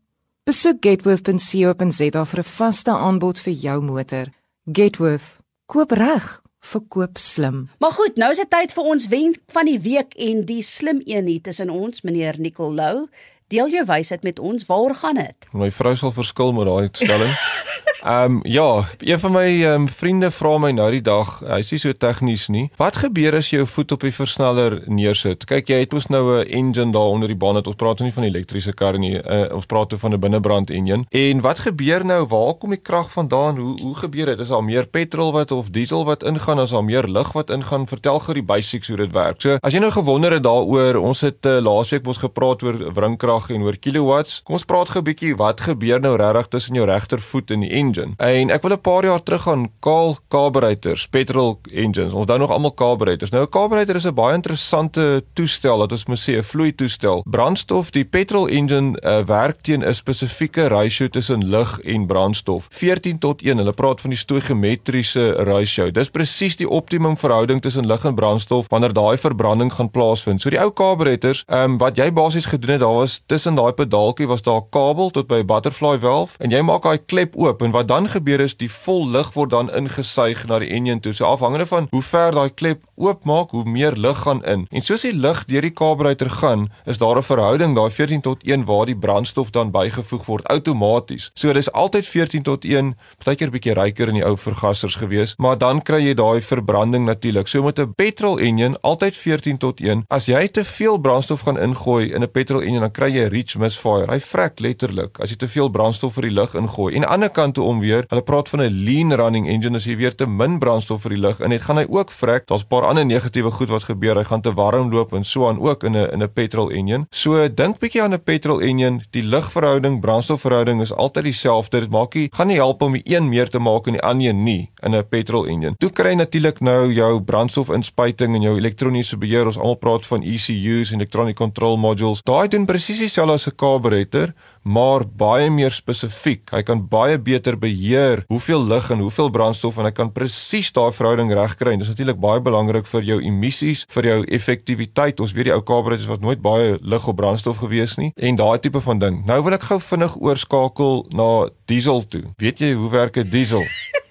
Besoek 0.44 0.82
getworth.co.za 0.82 2.24
vir 2.24 2.40
'n 2.40 2.50
vaste 2.58 2.90
aanbod 2.90 3.38
vir 3.38 3.52
jou 3.52 3.80
motor. 3.80 4.26
Getworth. 4.66 5.38
Koop 5.66 5.90
reg 5.90 6.43
verkoop 6.64 7.18
slim. 7.20 7.68
Maar 7.78 7.94
goed, 7.98 8.16
nou 8.20 8.30
is 8.32 8.40
dit 8.40 8.50
tyd 8.50 8.72
vir 8.76 8.90
ons 8.94 9.08
wenk 9.12 9.38
van 9.54 9.68
die 9.68 9.78
week 9.84 10.16
en 10.20 10.44
die 10.48 10.62
slim 10.64 11.02
een 11.04 11.28
hier 11.30 11.44
tussen 11.44 11.70
ons, 11.70 12.02
meneer 12.06 12.40
Nicole 12.40 12.74
Lou. 12.74 13.06
Deel 13.52 13.68
jou 13.76 13.84
wysheid 13.86 14.24
met 14.24 14.38
ons. 14.40 14.66
Waaroor 14.66 14.94
gaan 15.02 15.20
dit? 15.20 15.48
My 15.52 15.70
vrou 15.70 15.92
sal 15.96 16.14
verskil 16.16 16.54
met 16.56 16.66
daai 16.70 16.88
stelling. 16.92 17.34
Ehm 18.04 18.32
um, 18.32 18.40
ja, 18.42 18.84
een 18.98 19.18
van 19.18 19.32
my 19.32 19.62
ehm 19.62 19.72
um, 19.72 19.88
vriende 19.88 20.30
vra 20.30 20.58
my 20.58 20.70
nou 20.76 20.90
die 20.92 21.02
dag, 21.02 21.38
hy's 21.48 21.70
nie 21.72 21.78
so 21.80 21.92
tegnies 21.96 22.48
nie. 22.52 22.66
Wat 22.76 22.98
gebeur 23.00 23.32
as 23.38 23.48
jy 23.48 23.62
jou 23.62 23.66
voet 23.66 23.94
op 23.96 24.02
die 24.04 24.12
versneller 24.12 24.74
neersit? 24.92 25.46
Kyk, 25.48 25.70
jy 25.72 25.78
het 25.80 25.92
mos 25.96 26.10
nou 26.12 26.42
'n 26.42 26.44
engine 26.44 26.92
daar 26.92 27.14
onder 27.14 27.28
die 27.32 27.36
baan. 27.36 27.56
Ons 27.56 27.80
praat 27.80 27.98
nou 27.98 28.04
nie 28.04 28.12
van 28.12 28.24
'n 28.24 28.28
elektriese 28.28 28.74
kar 28.74 28.98
nie. 28.98 29.14
Uh, 29.16 29.54
ons 29.54 29.64
praat 29.64 29.92
oor 29.92 29.98
van 29.98 30.12
'n 30.12 30.20
binnebrand 30.20 30.70
engine. 30.70 31.04
En 31.10 31.40
wat 31.40 31.58
gebeur 31.58 32.04
nou? 32.04 32.26
Waar 32.26 32.54
kom 32.54 32.70
die 32.70 32.78
krag 32.82 33.10
vandaan? 33.10 33.56
Hoe 33.56 33.80
hoe 33.80 33.94
gebeur 33.94 34.26
dit? 34.26 34.38
Is 34.38 34.48
daar 34.48 34.64
meer 34.64 34.86
petrol 34.86 35.32
wat 35.32 35.50
of 35.50 35.70
diesel 35.70 36.04
wat 36.04 36.24
ingaan? 36.24 36.60
Is 36.60 36.70
daar 36.70 36.84
meer 36.84 37.08
lug 37.08 37.32
wat 37.32 37.50
ingaan? 37.50 37.86
Vertel 37.86 38.18
gou 38.18 38.34
die 38.34 38.42
basics 38.42 38.88
hoe 38.88 38.96
dit 38.96 39.12
werk. 39.12 39.40
So, 39.40 39.56
as 39.60 39.72
jy 39.72 39.78
nou 39.78 39.90
gewonder 39.90 40.32
het 40.32 40.42
daaroor, 40.42 40.96
ons 40.96 41.20
het 41.20 41.46
uh, 41.46 41.60
laasweek 41.60 42.04
mos 42.04 42.18
gepraat 42.18 42.62
oor 42.62 42.92
wringkrag 42.92 43.50
en 43.50 43.62
oor 43.62 43.76
kilowatts. 43.76 44.42
Kom 44.42 44.54
ons 44.54 44.64
praat 44.64 44.88
gou 44.88 45.00
'n 45.00 45.04
bietjie 45.04 45.36
wat 45.36 45.60
gebeur 45.60 46.00
nou 46.00 46.16
regtig 46.16 46.48
tussen 46.48 46.74
jou 46.74 46.86
regtervoet 46.86 47.50
en 47.50 47.60
die 47.60 47.70
engine? 47.70 47.93
Engine. 47.94 48.14
En 48.16 48.50
ek 48.50 48.62
wil 48.62 48.72
'n 48.72 48.80
paar 48.80 49.04
jaar 49.04 49.22
terug 49.22 49.42
gaan 49.42 49.70
kaal 49.80 50.16
carburetors, 50.28 51.06
petrol 51.08 51.60
engines. 51.72 52.12
Ons 52.12 52.26
dan 52.26 52.38
nog 52.38 52.50
almal 52.50 52.74
carburetors. 52.74 53.30
Nou 53.30 53.42
'n 53.42 53.48
carburetor 53.48 53.94
is 53.94 54.06
'n 54.06 54.14
baie 54.14 54.34
interessante 54.34 55.24
toestel, 55.32 55.78
dat 55.78 55.92
ons 55.92 56.06
moet 56.06 56.18
sê 56.18 56.36
'n 56.36 56.42
vloei 56.42 56.74
toestel. 56.74 57.24
Brandstof, 57.30 57.90
die 57.90 58.04
petrol 58.04 58.48
engine 58.48 59.00
uh, 59.02 59.24
werk 59.24 59.62
teen 59.62 59.84
'n 59.84 59.94
spesifieke 59.94 60.66
ratio 60.68 61.08
tussen 61.08 61.48
lug 61.48 61.80
en 61.80 62.06
brandstof. 62.06 62.66
14 62.70 63.18
tot 63.18 63.42
1. 63.42 63.56
Hulle 63.56 63.72
praat 63.72 64.00
van 64.00 64.10
die 64.10 64.18
stoichiometriese 64.18 65.32
ratio. 65.32 65.90
Dis 65.90 66.10
presies 66.10 66.56
die 66.56 66.68
optimum 66.68 67.16
verhouding 67.16 67.60
tussen 67.60 67.86
lug 67.86 68.04
en 68.04 68.14
brandstof 68.14 68.66
wanneer 68.68 68.92
daai 68.92 69.16
verbranding 69.16 69.72
gaan 69.72 69.90
plaasvind. 69.90 70.40
So 70.40 70.50
die 70.50 70.60
ou 70.60 70.72
carburetors, 70.72 71.44
ehm 71.46 71.70
um, 71.70 71.78
wat 71.78 71.96
jy 71.96 72.12
basies 72.12 72.46
gedoen 72.46 72.70
het, 72.70 72.80
daar 72.80 72.92
was 72.92 73.20
tussen 73.26 73.54
daai 73.54 73.72
pedaaltjie 73.72 74.26
was 74.26 74.42
daar 74.42 74.60
'n 74.60 74.68
kabel 74.70 75.10
tot 75.10 75.26
by 75.26 75.44
butterfly 75.44 75.98
valve 75.98 76.36
en 76.38 76.50
jy 76.50 76.62
maak 76.62 76.82
daai 76.82 76.98
klep 77.06 77.36
oop 77.36 77.62
en 77.62 77.70
wat 77.70 77.83
wat 77.84 78.00
dan 78.00 78.08
gebeur 78.08 78.40
is 78.40 78.54
die 78.56 78.70
vol 78.70 79.08
lug 79.08 79.32
word 79.34 79.50
dan 79.50 79.68
ingesuig 79.76 80.46
na 80.48 80.58
die 80.62 80.70
enjin 80.72 81.00
toe. 81.04 81.12
So 81.12 81.26
afhangende 81.28 81.66
van 81.68 81.88
hoe 81.90 82.02
ver 82.02 82.32
daai 82.32 82.50
klep 82.50 82.84
oopmaak, 82.96 83.50
hoe 83.50 83.64
meer 83.68 83.92
lug 83.92 84.22
gaan 84.24 84.40
in. 84.44 84.66
En 84.70 84.82
soos 84.82 85.02
die 85.04 85.12
lug 85.12 85.42
deur 85.50 85.66
die 85.66 85.72
carburetor 85.74 86.30
gaan, 86.30 86.70
is 86.86 86.98
daar 86.98 87.18
'n 87.18 87.22
verhouding 87.22 87.74
daai 87.74 87.90
14 87.90 88.20
tot 88.20 88.44
1 88.44 88.64
waar 88.64 88.86
die 88.86 88.96
brandstof 88.96 89.50
dan 89.50 89.70
bygevoeg 89.70 90.24
word 90.24 90.48
outomaties. 90.48 91.30
So 91.34 91.52
dis 91.52 91.72
altyd 91.72 92.06
14 92.06 92.42
tot 92.42 92.64
1, 92.64 92.96
partykeer 93.18 93.50
bietjie 93.50 93.74
ryker 93.74 94.08
in 94.08 94.14
die 94.14 94.24
ou 94.24 94.36
vergassers 94.36 94.94
gewees, 94.94 95.34
maar 95.36 95.58
dan 95.58 95.82
kry 95.82 96.00
jy 96.00 96.14
daai 96.14 96.40
verbranding 96.40 97.04
natuurlik. 97.04 97.48
So 97.48 97.62
met 97.62 97.78
'n 97.78 97.94
petrol 97.94 98.38
enjin 98.38 98.80
altyd 98.80 99.16
14 99.16 99.58
tot 99.58 99.80
1. 99.80 100.04
As 100.08 100.26
jy 100.26 100.48
te 100.48 100.64
veel 100.64 100.98
brandstof 100.98 101.40
gaan 101.40 101.58
ingooi 101.58 102.12
in 102.14 102.22
'n 102.22 102.30
petrol 102.30 102.62
enjin, 102.62 102.80
dan 102.80 102.90
kry 102.90 103.10
jy 103.10 103.28
reach 103.28 103.58
misfire. 103.58 104.06
Hy 104.12 104.20
vrek 104.20 104.60
letterlik 104.60 105.20
as 105.20 105.30
jy 105.30 105.36
te 105.36 105.48
veel 105.48 105.68
brandstof 105.68 106.12
vir 106.12 106.22
die 106.22 106.32
lug 106.32 106.54
ingooi. 106.54 106.94
En 106.94 107.08
aan 107.08 107.20
die 107.20 107.24
ander 107.24 107.30
kant 107.34 107.54
toe 107.54 107.64
om 107.74 107.82
weer. 107.82 108.06
Hulle 108.08 108.22
praat 108.22 108.48
van 108.48 108.62
'n 108.62 108.84
lean 108.86 109.12
running 109.12 109.48
engine 109.48 109.76
as 109.76 109.84
jy 109.84 109.96
weer 109.96 110.14
te 110.14 110.26
min 110.26 110.58
brandstof 110.58 111.02
vir 111.02 111.14
die 111.16 111.20
lug 111.20 111.40
in 111.40 111.50
het, 111.50 111.62
gaan 111.62 111.78
hy 111.78 111.86
ook 111.88 112.10
vrek. 112.10 112.46
Daar's 112.46 112.64
'n 112.64 112.68
paar 112.68 112.86
ander 112.86 113.06
negatiewe 113.06 113.50
goed 113.50 113.68
wat 113.68 113.84
gebeur. 113.84 114.16
Hy 114.16 114.24
gaan 114.24 114.40
te 114.40 114.52
warm 114.52 114.90
loop 114.90 115.12
en 115.12 115.24
so 115.24 115.48
aan 115.48 115.60
ook 115.60 115.84
in 115.84 115.96
'n 115.96 116.10
in 116.12 116.22
'n 116.22 116.32
petrol 116.32 116.70
engine. 116.70 117.06
So 117.10 117.48
dink 117.48 117.78
bietjie 117.78 118.02
aan 118.02 118.14
'n 118.14 118.22
petrol 118.22 118.60
engine. 118.60 119.02
Die 119.10 119.22
lugverhouding, 119.22 120.00
brandstofverhouding 120.00 120.80
is 120.80 120.92
altyd 120.92 121.24
dieselfde. 121.24 121.80
Dit 121.80 121.90
maak 121.90 122.14
nie 122.14 122.28
gaan 122.32 122.46
nie 122.46 122.56
help 122.56 122.82
om 122.82 122.92
die 122.92 123.02
een 123.04 123.28
meer 123.28 123.48
te 123.48 123.58
maak 123.58 123.86
en 123.86 123.92
die 123.92 124.02
ander 124.02 124.34
nie 124.34 124.70
in 124.82 124.94
'n 124.94 125.08
petrol 125.08 125.46
engine. 125.46 125.74
Toe 125.78 125.90
kry 125.90 126.14
natuurlik 126.14 126.60
nou 126.60 126.92
jou 126.92 127.20
brandstofinspuiting 127.20 128.34
en 128.34 128.42
jou 128.42 128.56
elektroniese 128.56 129.16
beheer. 129.16 129.46
Ons 129.46 129.58
almal 129.58 129.74
praat 129.74 130.06
van 130.06 130.22
ECUs, 130.22 130.92
electronic 130.92 131.36
control 131.36 131.76
modules. 131.76 132.22
Daai 132.22 132.48
doen 132.48 132.64
presies 132.64 132.98
dieselfde 132.98 133.32
as 133.32 133.46
'n 133.46 133.54
carburetor 133.56 134.32
maar 134.64 135.04
baie 135.06 135.50
meer 135.52 135.72
spesifiek. 135.72 136.48
Hy 136.52 136.62
kan 136.66 136.82
baie 136.88 137.18
beter 137.20 137.58
beheer 137.60 138.24
hoeveel 138.32 138.64
lug 138.64 138.90
en 138.90 139.04
hoeveel 139.04 139.30
brandstof 139.30 139.78
en 139.78 139.88
hy 139.88 139.92
kan 139.94 140.12
presies 140.12 140.72
daai 140.72 140.90
verhouding 140.96 141.32
regkry. 141.36 141.76
Dit 141.76 141.86
is 141.86 141.92
natuurlik 141.92 142.20
baie 142.20 142.40
belangrik 142.44 142.88
vir 142.88 143.08
jou 143.12 143.20
emissies, 143.22 143.84
vir 143.94 144.10
jou 144.10 144.18
effektiwiteit. 144.38 145.20
Ons 145.20 145.36
weet 145.36 145.50
die 145.50 145.56
ou 145.56 145.62
kabeletjies 145.62 146.08
was 146.10 146.22
nooit 146.24 146.42
baie 146.44 146.78
lug 146.80 147.08
op 147.08 147.20
brandstof 147.20 147.60
gewees 147.64 147.98
nie 148.00 148.12
en 148.16 148.40
daai 148.40 148.58
tipe 148.58 148.80
van 148.80 149.02
ding. 149.02 149.20
Nou 149.28 149.42
wil 149.44 149.58
ek 149.58 149.68
gou 149.68 149.80
vinnig 149.80 150.16
oorskakel 150.16 151.04
na 151.12 151.50
diesel 151.68 152.04
toe. 152.08 152.24
Weet 152.40 152.64
jy 152.64 152.72
hoe 152.72 152.90
werk 152.90 153.20
'n 153.20 153.28
diesel? 153.28 153.64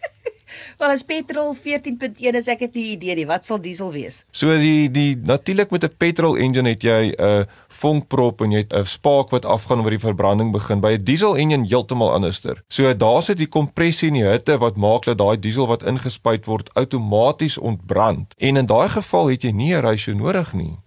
Wel 0.77 0.89
as 0.89 1.03
petrol 1.05 1.53
14.1 1.55 2.37
is 2.39 2.47
ek 2.51 2.65
het 2.65 2.73
nie 2.77 2.93
idee 2.95 3.15
nie. 3.15 3.25
Wat 3.29 3.45
sal 3.45 3.61
diesel 3.61 3.91
wees? 3.93 4.23
So 4.35 4.53
die 4.59 4.89
die 4.91 5.15
natuurlik 5.15 5.71
met 5.71 5.83
'n 5.83 5.95
petrol 5.97 6.35
engine 6.35 6.69
het 6.69 6.83
jy 6.83 7.13
'n 7.13 7.45
vonkprop 7.83 8.41
en 8.41 8.51
jy 8.55 8.63
het 8.63 8.73
'n 8.73 8.85
spaak 8.85 9.29
wat 9.35 9.45
afgaan 9.45 9.81
waar 9.83 9.95
die 9.95 10.07
verbranding 10.07 10.51
begin. 10.51 10.79
By 10.79 10.93
'n 10.93 11.03
diesel 11.03 11.37
engine 11.37 11.67
heeltemal 11.67 12.13
anderster. 12.13 12.63
So 12.67 12.93
daar 12.93 13.23
sit 13.23 13.37
die 13.37 13.47
kompressie 13.47 14.07
en 14.07 14.13
die 14.13 14.23
hitte 14.23 14.57
wat 14.57 14.75
maak 14.75 15.03
dat 15.03 15.17
daai 15.17 15.39
diesel 15.39 15.67
wat 15.67 15.83
ingespuit 15.83 16.45
word 16.45 16.73
outomaties 16.73 17.57
ontbrand. 17.57 18.33
En 18.37 18.57
in 18.57 18.65
daai 18.65 18.89
geval 18.89 19.27
het 19.27 19.41
jy 19.43 19.51
nie 19.51 19.73
'n 19.75 19.81
ratio 19.81 20.13
nodig 20.13 20.53
nie. 20.53 20.77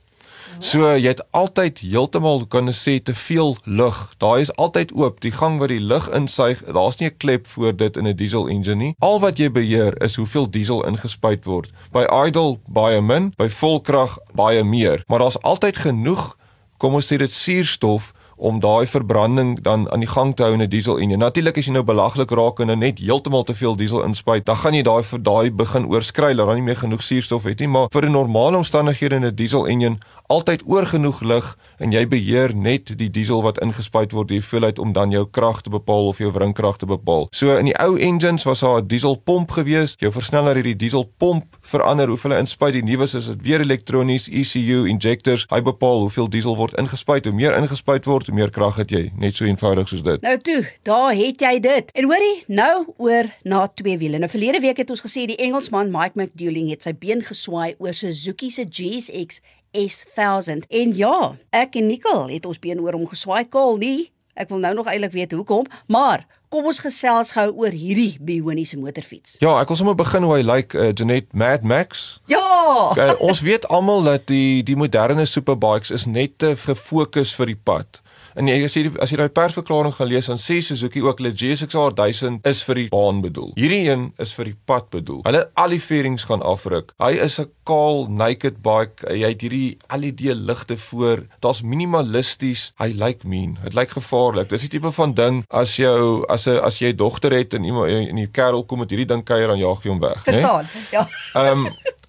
So 0.59 0.89
jy 0.97 1.11
het 1.13 1.21
altyd 1.37 1.83
heeltemal 1.85 2.47
kan 2.49 2.73
sê 2.73 2.97
te 3.03 3.15
veel 3.15 3.57
lug. 3.65 4.15
Daai 4.19 4.41
is 4.41 4.53
altyd 4.57 4.95
oop. 4.97 5.21
Die 5.21 5.33
gang 5.33 5.59
waar 5.61 5.69
die 5.69 5.81
lug 5.81 6.09
insuig, 6.17 6.63
daar's 6.65 6.97
nie 6.97 7.11
'n 7.11 7.17
klep 7.17 7.47
voor 7.47 7.77
dit 7.77 7.97
in 7.97 8.07
'n 8.07 8.17
diesel 8.17 8.49
engine 8.49 8.75
nie. 8.75 8.95
Al 8.99 9.21
wat 9.21 9.37
jy 9.37 9.51
beheer 9.51 10.03
is 10.03 10.17
hoeveel 10.17 10.51
diesel 10.51 10.87
ingespuit 10.87 11.45
word. 11.45 11.71
By 11.93 12.07
idle 12.27 12.59
baie 12.67 13.01
min, 13.01 13.33
by 13.37 13.49
volkrag 13.49 14.19
baie 14.35 14.65
meer. 14.65 15.05
Maar 15.07 15.19
daar's 15.19 15.43
altyd 15.43 15.77
genoeg, 15.77 16.37
kom 16.79 16.95
ons 16.95 17.07
sê 17.07 17.19
dit 17.19 17.33
suurstof 17.33 18.13
om 18.37 18.61
daai 18.61 18.87
verbranding 18.87 19.63
dan 19.65 19.87
aan 19.93 20.01
die 20.05 20.09
gang 20.09 20.35
te 20.37 20.43
hou 20.43 20.53
in 20.53 20.63
'n 20.63 20.69
diesel 20.69 20.99
enjin. 20.99 21.19
Natuurlik 21.19 21.59
as 21.59 21.67
jy 21.67 21.73
nou 21.73 21.85
belaglik 21.85 22.31
raak 22.31 22.61
en 22.61 22.79
net 22.79 22.99
heeltemal 22.99 23.45
te 23.45 23.55
veel 23.55 23.77
diesel 23.77 24.03
inspuit, 24.03 24.45
dan 24.45 24.57
gaan 24.57 24.75
jy 24.75 24.83
daai 24.83 25.03
vir 25.03 25.23
daai 25.23 25.51
begin 25.51 25.87
oorskry, 25.87 26.35
dat 26.35 26.47
dan 26.47 26.55
nie 26.55 26.63
meer 26.63 26.77
genoeg 26.77 27.03
suurstof 27.03 27.45
het 27.45 27.61
nie, 27.61 27.69
maar 27.69 27.89
vir 27.91 28.07
'n 28.07 28.13
normale 28.13 28.57
omstandighede 28.57 29.15
in 29.15 29.25
'n 29.25 29.35
diesel 29.35 29.67
enjin 29.67 30.01
altyd 30.27 30.63
oor 30.67 30.87
genoeg 30.87 31.21
lug 31.21 31.57
en 31.79 31.93
jy 31.93 32.07
beheer 32.09 32.55
net 32.55 32.91
die 32.99 33.11
diesel 33.13 33.43
wat 33.45 33.61
ingespuit 33.65 34.15
word 34.17 34.31
die 34.33 34.41
hoeveelheid 34.41 34.79
om 34.79 34.93
dan 34.97 35.13
jou 35.13 35.25
krag 35.31 35.61
te 35.63 35.71
bepaal 35.71 36.09
of 36.11 36.19
jou 36.23 36.31
wringkrag 36.33 36.79
te 36.81 36.89
bepaal. 36.89 37.29
So 37.37 37.57
in 37.57 37.69
die 37.71 37.77
ou 37.83 37.97
engines 38.01 38.47
was 38.49 38.61
daar 38.61 38.81
'n 38.83 38.87
dieselpomp 38.87 39.51
gewees. 39.51 39.95
Jou 39.99 40.13
versneller 40.13 40.55
het 40.57 40.65
die 40.65 40.77
dieselpomp 40.77 41.45
verander 41.61 42.09
hoeveel 42.09 42.31
hy 42.31 42.39
inspuit. 42.39 42.73
Die 42.73 42.83
nuwe 42.83 43.05
is 43.05 43.13
dit 43.13 43.43
weer 43.43 43.61
elektronies 43.61 44.29
ECU 44.29 44.87
injectors. 44.87 45.47
Hy 45.49 45.61
bepaal 45.63 46.01
hoeveel 46.01 46.29
diesel 46.29 46.57
word 46.57 46.79
ingespuit. 46.79 47.25
Hoe 47.25 47.35
meer 47.35 47.57
ingespuit 47.57 48.05
word, 48.05 48.27
hoe 48.27 48.35
meer 48.35 48.51
krag 48.51 48.77
het 48.77 48.91
jy. 48.91 49.13
Net 49.17 49.37
so 49.37 49.45
eenvoudig 49.45 49.89
soos 49.89 50.03
dit. 50.03 50.21
Nou 50.21 50.39
toe, 50.39 50.67
daar 50.83 51.15
het 51.15 51.41
jy 51.41 51.61
dit. 51.61 51.91
En 51.93 52.05
hoorie, 52.05 52.45
nou 52.47 52.87
oor 52.97 53.25
na 53.43 53.67
twee 53.75 53.99
wiele. 53.99 54.19
Nou 54.19 54.31
verlede 54.31 54.61
week 54.61 54.77
het 54.77 54.91
ons 54.91 55.01
gesê 55.01 55.27
die 55.27 55.37
Engelsman 55.37 55.91
Mike 55.91 56.19
McDouling 56.21 56.71
het 56.71 56.83
sy 56.83 56.93
been 56.93 57.23
geswaai 57.23 57.75
oor 57.79 57.95
Suzuki 57.95 58.51
se 58.51 58.67
GSX 58.69 59.41
S1000. 59.77 60.67
En 60.69 60.97
ja, 60.97 61.37
ek 61.51 61.77
en 61.81 61.91
Nicole 61.91 62.33
het 62.33 62.47
ons 62.49 62.61
been 62.63 62.81
oor 62.81 62.97
hom 62.97 63.07
geswaai 63.11 63.45
kol 63.53 63.77
nie. 63.83 64.11
Ek 64.37 64.51
wil 64.53 64.61
nou 64.61 64.75
nog 64.77 64.89
eintlik 64.93 65.15
weet 65.17 65.33
hoekom, 65.33 65.65
maar 65.89 66.27
kom 66.53 66.69
ons 66.69 66.81
gesels 66.85 67.33
gou 67.35 67.47
oor 67.63 67.73
hierdie 67.73 68.19
bioniese 68.21 68.77
motorfiets. 68.79 69.39
Ja, 69.41 69.55
ek 69.61 69.73
wil 69.73 69.79
sommer 69.81 69.97
begin 69.97 70.27
hoe 70.29 70.35
hy 70.37 70.43
lyk, 70.45 70.75
like, 70.75 70.81
uh, 70.81 70.93
Janet 70.93 71.33
Mad 71.33 71.65
Max. 71.65 72.07
Ja. 72.31 72.43
Okay, 72.91 73.15
ons 73.25 73.41
weet 73.47 73.65
almal 73.73 74.05
dat 74.07 74.27
die 74.31 74.63
die 74.67 74.77
moderne 74.77 75.25
superbikes 75.27 75.93
is 75.95 76.05
net 76.07 76.37
te 76.43 76.53
gefokus 76.61 77.33
vir 77.39 77.55
die 77.55 77.61
pad. 77.71 78.01
En 78.37 78.49
jy 78.51 78.69
sê 78.69 78.85
as 79.01 79.13
jy 79.13 79.17
daai 79.17 79.33
persverklaring 79.33 79.95
gaan 79.97 80.11
lees 80.11 80.29
dan 80.29 80.41
sê 80.43 80.59
Suzuki 80.61 81.01
ook 81.03 81.23
dat 81.25 81.39
GSX-R 81.41 81.95
1000 81.97 82.47
is 82.47 82.63
vir 82.69 82.81
die 82.83 82.89
baan 82.93 83.23
bedoel. 83.25 83.53
Hierdie 83.57 83.89
een 83.89 84.11
is 84.21 84.35
vir 84.37 84.51
die 84.51 84.57
pad 84.69 84.91
bedoel. 84.93 85.23
Hulle 85.25 85.47
al 85.57 85.73
die 85.73 85.81
fairings 85.81 86.27
gaan 86.29 86.45
afruk. 86.45 86.93
Hy 87.01 87.15
is 87.25 87.39
'n 87.41 87.49
kaal 87.65 88.07
naked 88.09 88.61
bike. 88.63 89.09
Hy 89.09 89.33
het 89.33 89.41
hierdie 89.41 89.79
LED 89.89 90.21
ligte 90.37 90.77
voor. 90.77 91.27
Daar's 91.41 91.63
minimalisties. 91.63 92.73
Hy 92.79 92.93
lyk 92.93 93.05
like 93.07 93.29
mean. 93.29 93.59
Dit 93.65 93.75
lyk 93.75 93.91
gevaarlik. 93.91 94.49
Dis 94.49 94.61
die 94.61 94.69
tipe 94.69 94.93
van 94.93 95.15
ding 95.15 95.45
as 95.49 95.77
jou 95.77 96.25
as 96.29 96.47
'n 96.47 96.61
as 96.61 96.79
jy 96.79 96.93
dogter 96.95 97.33
het 97.33 97.55
en 97.55 97.65
iemand 97.65 97.89
in 97.89 98.17
die 98.17 98.29
kerel 98.29 98.65
kom 98.65 98.79
met 98.79 98.91
hierdie 98.91 99.07
ding 99.07 99.25
kuier 99.25 99.49
dan 99.49 99.59
jaag 99.59 99.83
jy 99.83 99.91
hom 99.91 100.01
weg, 100.01 100.17
né? 100.17 100.33
Verstaan. 100.33 100.67
Ja. 100.91 101.09
Ehm 101.35 101.67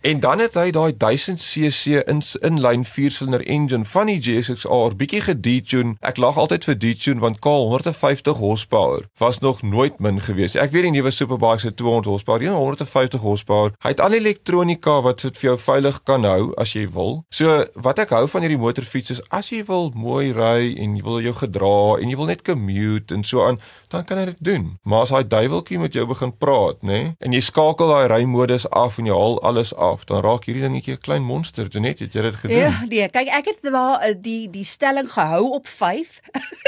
En 0.08 0.20
dan 0.20 0.40
het 0.40 0.54
hy 0.56 0.70
daai 0.72 0.94
1000cc 0.96 1.98
in 2.08 2.22
inlyn 2.48 2.86
viersilinder 2.88 3.42
engine 3.44 3.86
van 3.86 4.08
die 4.08 4.22
GSX-R 4.24 4.94
bietjie 4.96 5.20
gedetune. 5.26 5.98
Ek 6.00 6.22
lag 6.24 6.38
altyd 6.40 6.64
vir 6.64 6.78
detune 6.80 7.20
want 7.20 7.42
kaal 7.44 7.68
150 7.74 8.40
horsepower 8.40 9.04
was 9.20 9.42
nog 9.44 9.60
nooit 9.68 10.00
min 10.00 10.22
gewees. 10.24 10.56
Ek 10.56 10.72
weet 10.72 10.88
die 10.88 10.94
nuwe 10.96 11.12
superbikes 11.12 11.68
het 11.68 11.76
200 11.76 12.08
horsepower, 12.08 12.40
die 12.40 12.54
150 12.54 13.20
horsepower. 13.20 13.76
Hy 13.84 13.92
het 13.92 14.00
al 14.00 14.16
die 14.16 14.22
elektronika 14.24 15.02
wat 15.04 15.26
dit 15.26 15.42
vir 15.42 15.50
jou 15.50 15.58
veilig 15.66 16.00
kan 16.08 16.24
hou 16.24 16.54
as 16.56 16.72
jy 16.72 16.86
wil. 16.96 17.26
So 17.28 17.66
wat 17.76 18.00
ek 18.00 18.16
hou 18.16 18.24
van 18.32 18.48
hierdie 18.48 18.62
motorfiets 18.64 19.18
is 19.18 19.22
as 19.28 19.52
jy 19.52 19.66
wil 19.68 19.92
mooi 19.92 20.32
ry 20.32 20.72
en 20.72 20.96
jy 20.96 21.04
wil 21.04 21.20
jou 21.28 21.36
gedra 21.42 22.00
en 22.00 22.08
jy 22.08 22.16
wil 22.16 22.32
net 22.32 22.48
commute 22.48 23.12
en 23.12 23.28
so 23.28 23.44
aan, 23.44 23.60
dan 23.88 24.04
kan 24.06 24.20
jy 24.20 24.26
dit 24.26 24.44
doen. 24.44 24.66
Maar 24.84 25.06
as 25.06 25.12
daai 25.14 25.28
duiweltjie 25.28 25.80
met 25.80 25.94
jou 25.96 26.06
begin 26.08 26.34
praat, 26.38 26.82
nê, 26.82 26.88
nee, 26.88 27.14
en 27.24 27.36
jy 27.36 27.42
skakel 27.46 27.92
daai 27.92 28.08
rymodus 28.12 28.68
af 28.76 28.98
en 29.00 29.08
jy 29.10 29.16
haal 29.16 29.38
alles 29.48 29.74
af, 29.76 30.06
dan 30.10 30.24
raak 30.26 30.48
hierdie 30.48 30.66
dingetjie 30.66 30.98
'n 30.98 31.04
klein 31.04 31.24
monster. 31.24 31.68
Jy 31.72 31.80
net 31.80 32.00
het 32.00 32.14
jy 32.14 32.22
dit 32.22 32.36
gedoen. 32.36 32.58
Ja, 32.58 32.84
nee, 32.88 33.10
kyk 33.10 33.28
ek 33.28 33.46
het 33.46 33.70
waar 33.72 34.02
eh, 34.02 34.16
die 34.16 34.50
die 34.50 34.66
stelling 34.66 35.12
gehou 35.12 35.54
op 35.54 35.68
5. 35.68 36.20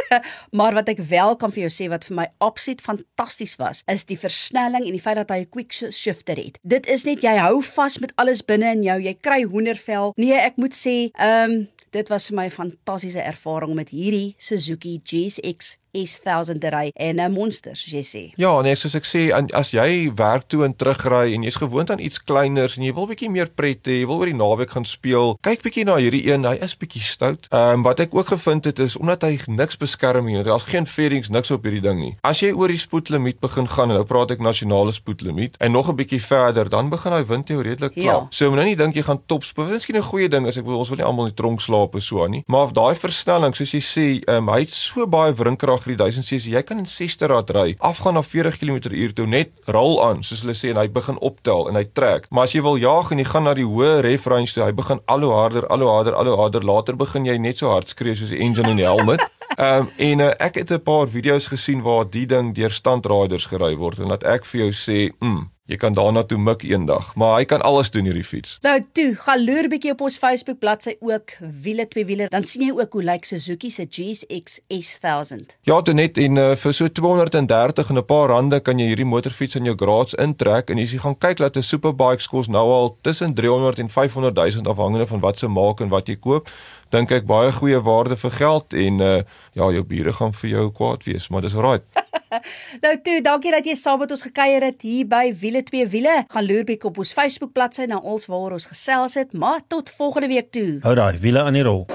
maar 0.57 0.73
wat 0.73 0.89
ek 0.89 0.99
wel 0.99 1.35
kan 1.35 1.51
vir 1.51 1.67
jou 1.67 1.71
sê 1.71 1.89
wat 1.89 2.05
vir 2.05 2.15
my 2.15 2.27
absoluut 2.37 2.81
fantasties 2.81 3.55
was, 3.55 3.83
is 3.87 4.05
die 4.05 4.19
versnelling 4.19 4.85
en 4.85 4.91
die 4.91 5.01
feit 5.01 5.15
dat 5.15 5.29
hy 5.29 5.41
'n 5.43 5.49
quick 5.49 5.71
shifter 5.73 6.35
het. 6.35 6.59
Dit 6.63 6.87
is 6.87 7.03
net 7.03 7.21
jy 7.21 7.35
hou 7.37 7.61
vas 7.61 7.99
met 7.99 8.13
alles 8.15 8.41
binne 8.41 8.71
in 8.71 8.83
jou. 8.83 8.99
Jy 9.01 9.13
kry 9.21 9.43
hoendervel. 9.43 10.13
Nee, 10.15 10.33
ek 10.33 10.57
moet 10.57 10.73
sê, 10.73 11.11
ehm 11.13 11.51
um, 11.51 11.67
dit 11.91 12.09
was 12.09 12.27
vir 12.27 12.35
my 12.35 12.45
'n 12.45 12.51
fantastiese 12.51 13.21
ervaring 13.21 13.73
met 13.73 13.89
hierdie 13.89 14.35
Suzuki 14.37 14.99
GSX 15.03 15.77
S1000 15.93 16.69
ry 16.69 16.91
en 16.95 17.19
'n 17.19 17.31
monster 17.31 17.75
soos 17.75 17.91
jy 17.91 18.03
sê. 18.03 18.23
Ja, 18.37 18.61
nee, 18.61 18.75
soos 18.75 18.95
ek 18.95 19.05
sê, 19.05 19.31
as 19.53 19.71
jy 19.71 20.11
werk 20.15 20.47
toe 20.47 20.63
en 20.65 20.75
terugry 20.75 21.33
en 21.33 21.43
jy's 21.43 21.55
gewoond 21.55 21.91
aan 21.91 21.99
iets 21.99 22.23
kleiners 22.23 22.77
en 22.77 22.83
jy 22.83 22.93
wil 22.93 23.07
bietjie 23.07 23.29
meer 23.29 23.49
pret 23.49 23.87
hê, 23.87 23.99
jy 24.01 24.05
wil 24.07 24.19
oor 24.19 24.25
die 24.25 24.35
naweek 24.35 24.69
gaan 24.69 24.85
speel, 24.85 25.37
kyk 25.41 25.61
bietjie 25.61 25.85
na 25.85 25.97
hierdie 25.97 26.25
een, 26.31 26.45
hy 26.45 26.57
is 26.61 26.75
bietjie 26.77 27.01
stout. 27.01 27.47
Ehm 27.51 27.79
um, 27.79 27.83
wat 27.83 27.99
ek 27.99 28.13
ook 28.15 28.27
gevind 28.27 28.65
het 28.65 28.79
is 28.79 28.95
omdat 28.95 29.23
hy 29.23 29.39
niks 29.47 29.77
beskerm 29.77 30.25
nie, 30.25 30.43
daar's 30.43 30.63
geen 30.63 30.85
fairings 30.87 31.29
niks 31.29 31.51
op 31.51 31.63
hierdie 31.63 31.81
ding 31.81 31.99
nie. 31.99 32.17
As 32.23 32.39
jy 32.39 32.51
oor 32.51 32.67
die 32.67 32.77
spoedlimiet 32.77 33.39
begin 33.39 33.67
gaan 33.67 33.89
en 33.89 33.95
nou 33.95 34.05
praat 34.05 34.31
ek 34.31 34.39
nasionale 34.39 34.91
spoedlimiet 34.91 35.57
en 35.59 35.71
nog 35.71 35.89
'n 35.89 35.95
bietjie 35.95 36.21
verder, 36.21 36.69
dan 36.69 36.89
begin 36.89 37.13
hy 37.13 37.23
wind 37.25 37.47
jou 37.47 37.61
redelik 37.61 37.93
klap. 37.93 38.03
Ja. 38.03 38.27
So 38.29 38.49
moenie 38.49 38.75
nou 38.75 38.85
dink 38.85 38.95
jy 38.95 39.03
gaan 39.03 39.21
topspoed. 39.25 39.69
Miskien 39.69 39.95
'n 39.97 40.01
goeie 40.01 40.29
ding 40.29 40.47
is 40.47 40.57
ek 40.57 40.65
wil 40.65 40.77
ons 40.77 40.89
wil 40.89 40.97
nie 40.97 41.05
almal 41.05 41.25
in 41.25 41.33
die 41.33 41.41
tronk 41.41 41.61
slaap 41.61 41.95
of 41.95 42.03
so 42.03 42.23
aan 42.23 42.31
nie, 42.31 42.43
maar 42.47 42.73
daai 42.73 42.95
versnelling 42.95 43.55
soos 43.55 43.71
jy 43.71 43.81
sê, 43.81 44.23
ehm 44.27 44.49
um, 44.49 44.53
hy 44.53 44.59
het 44.59 44.73
so 44.73 45.07
baie 45.07 45.33
wringkrag 45.33 45.78
ag 45.79 45.87
die 45.87 45.97
1000 45.97 46.27
cc 46.27 46.53
jy 46.53 46.63
kan 46.67 46.81
in 46.83 46.89
60 46.89 47.31
rad 47.31 47.49
ry 47.55 47.75
afgaan 47.79 48.19
na 48.19 48.23
40 48.25 48.59
km/h 48.59 49.15
toe 49.15 49.27
net 49.27 49.55
rol 49.65 49.99
aan 50.03 50.23
soos 50.23 50.43
hulle 50.43 50.57
sê 50.57 50.73
en 50.73 50.81
hy 50.81 50.87
begin 50.91 51.19
optel 51.25 51.69
en 51.69 51.79
hy 51.79 51.85
trek. 51.93 52.27
Maar 52.29 52.49
as 52.49 52.55
jy 52.55 52.63
wil 52.65 52.79
jaag 52.81 53.11
en 53.13 53.21
jy 53.21 53.27
gaan 53.31 53.47
na 53.47 53.55
die 53.57 53.67
hoë 53.67 53.99
ref 54.05 54.27
range 54.29 54.53
toe 54.53 54.65
hy 54.65 54.73
begin 54.75 55.01
al 55.07 55.25
hoe 55.25 55.33
harder 55.33 55.67
al 55.71 55.85
hoe 55.85 55.91
harder 55.95 56.17
al 56.19 56.31
hoe 56.31 56.39
harder. 56.43 56.65
Later 56.65 56.97
begin 56.99 57.27
jy 57.29 57.37
net 57.41 57.61
so 57.61 57.71
hard 57.71 57.89
skree 57.89 58.15
soos 58.15 58.33
die 58.33 58.41
engine 58.43 58.73
in 58.73 58.81
die 58.81 58.87
helmet. 58.87 59.23
Ehm 59.59 59.87
um, 59.87 59.87
en 59.97 60.21
uh, 60.23 60.33
ek 60.39 60.61
het 60.61 60.71
'n 60.71 60.83
paar 60.83 61.07
video's 61.07 61.47
gesien 61.51 61.81
waar 61.81 62.05
die 62.09 62.25
ding 62.25 62.53
deur 62.55 62.71
standriders 62.71 63.45
gery 63.51 63.75
word 63.75 63.99
en 63.99 64.07
laat 64.07 64.23
ek 64.23 64.45
vir 64.45 64.61
jou 64.61 64.71
sê, 64.71 65.11
mm, 65.19 65.41
Jy 65.69 65.77
kan 65.77 65.93
daarna 65.93 66.23
toe 66.25 66.39
mik 66.41 66.63
eendag, 66.65 67.11
maar 67.13 67.35
hy 67.37 67.45
kan 67.45 67.61
alles 67.61 67.91
doen 67.93 68.07
hierdie 68.09 68.25
fiets. 68.25 68.55
Nou 68.65 68.73
toe, 68.97 69.11
gaan 69.21 69.43
loer 69.45 69.67
bietjie 69.69 69.91
op 69.93 69.99
ons 70.07 70.17
Facebook 70.17 70.57
bladsy 70.63 70.95
ook, 71.05 71.35
wiele 71.61 71.85
twee 71.91 72.07
wiele, 72.09 72.25
dan 72.33 72.47
sien 72.49 72.63
jy 72.65 72.71
ook 72.73 72.97
hoe 72.97 73.03
lyk 73.05 73.27
Suzuki 73.29 73.69
se 73.69 73.85
GSX 73.85 74.57
S1000. 74.73 75.53
Ja, 75.69 75.77
dit 75.85 75.93
net 75.93 76.17
en 76.17 76.41
uh, 76.41 76.47
vir 76.57 76.73
so 76.73 76.89
230 76.89 77.93
en 77.93 78.01
'n 78.01 78.05
paar 78.05 78.33
rande 78.33 78.59
kan 78.65 78.81
jy 78.81 78.87
hierdie 78.89 79.05
motorfiets 79.05 79.55
in 79.61 79.69
jou 79.69 79.75
garage 79.77 80.17
intrek 80.17 80.73
en 80.73 80.81
as 80.81 80.91
jy 80.91 81.03
gaan 81.05 81.17
kyk 81.17 81.37
dat 81.37 81.57
'n 81.57 81.61
superbike 81.61 82.25
kos 82.29 82.47
nou 82.47 82.65
al 82.65 82.97
tussen 83.01 83.33
300 83.33 83.79
en 83.79 83.89
500 83.89 84.35
000 84.35 84.65
afhangende 84.65 85.07
van 85.07 85.19
wat 85.19 85.37
se 85.37 85.47
maak 85.47 85.81
en 85.81 85.89
wat 85.89 86.07
jy 86.07 86.15
koop, 86.15 86.49
dink 86.89 87.11
ek 87.11 87.25
baie 87.25 87.51
goeie 87.51 87.81
waarde 87.81 88.17
vir 88.17 88.31
geld 88.31 88.73
en 88.73 88.99
uh, 88.99 89.21
ja, 89.53 89.71
jou 89.71 89.83
bure 89.83 90.13
gaan 90.13 90.33
vir 90.33 90.49
jou 90.49 90.71
kwaad 90.71 91.03
wees, 91.03 91.29
maar 91.29 91.41
dis 91.41 91.53
alright. 91.55 91.85
nou 92.83 92.93
toe, 93.03 93.19
dankie 93.25 93.53
dat 93.53 93.65
jy 93.65 93.75
saam 93.79 94.01
met 94.03 94.11
ons 94.13 94.25
gekuier 94.25 94.65
het 94.69 94.85
hier 94.85 95.07
by 95.09 95.29
Wiele 95.41 95.63
2 95.65 95.87
Wiele. 95.93 96.15
Gaan 96.29 96.45
loer 96.45 96.67
bietjie 96.67 96.91
op 96.91 97.01
ons 97.01 97.13
Facebook 97.15 97.53
bladsy 97.57 97.89
na 97.89 97.99
ons 97.99 98.29
waar 98.29 98.57
ons 98.57 98.69
gesels 98.69 99.17
het, 99.19 99.33
maar 99.33 99.63
tot 99.67 99.89
volgende 99.97 100.29
week 100.31 100.51
toe. 100.53 100.69
Hou 100.85 100.95
daai 100.99 101.17
wiele 101.21 101.43
aan 101.45 101.57
die 101.57 101.65
rol. 101.65 101.85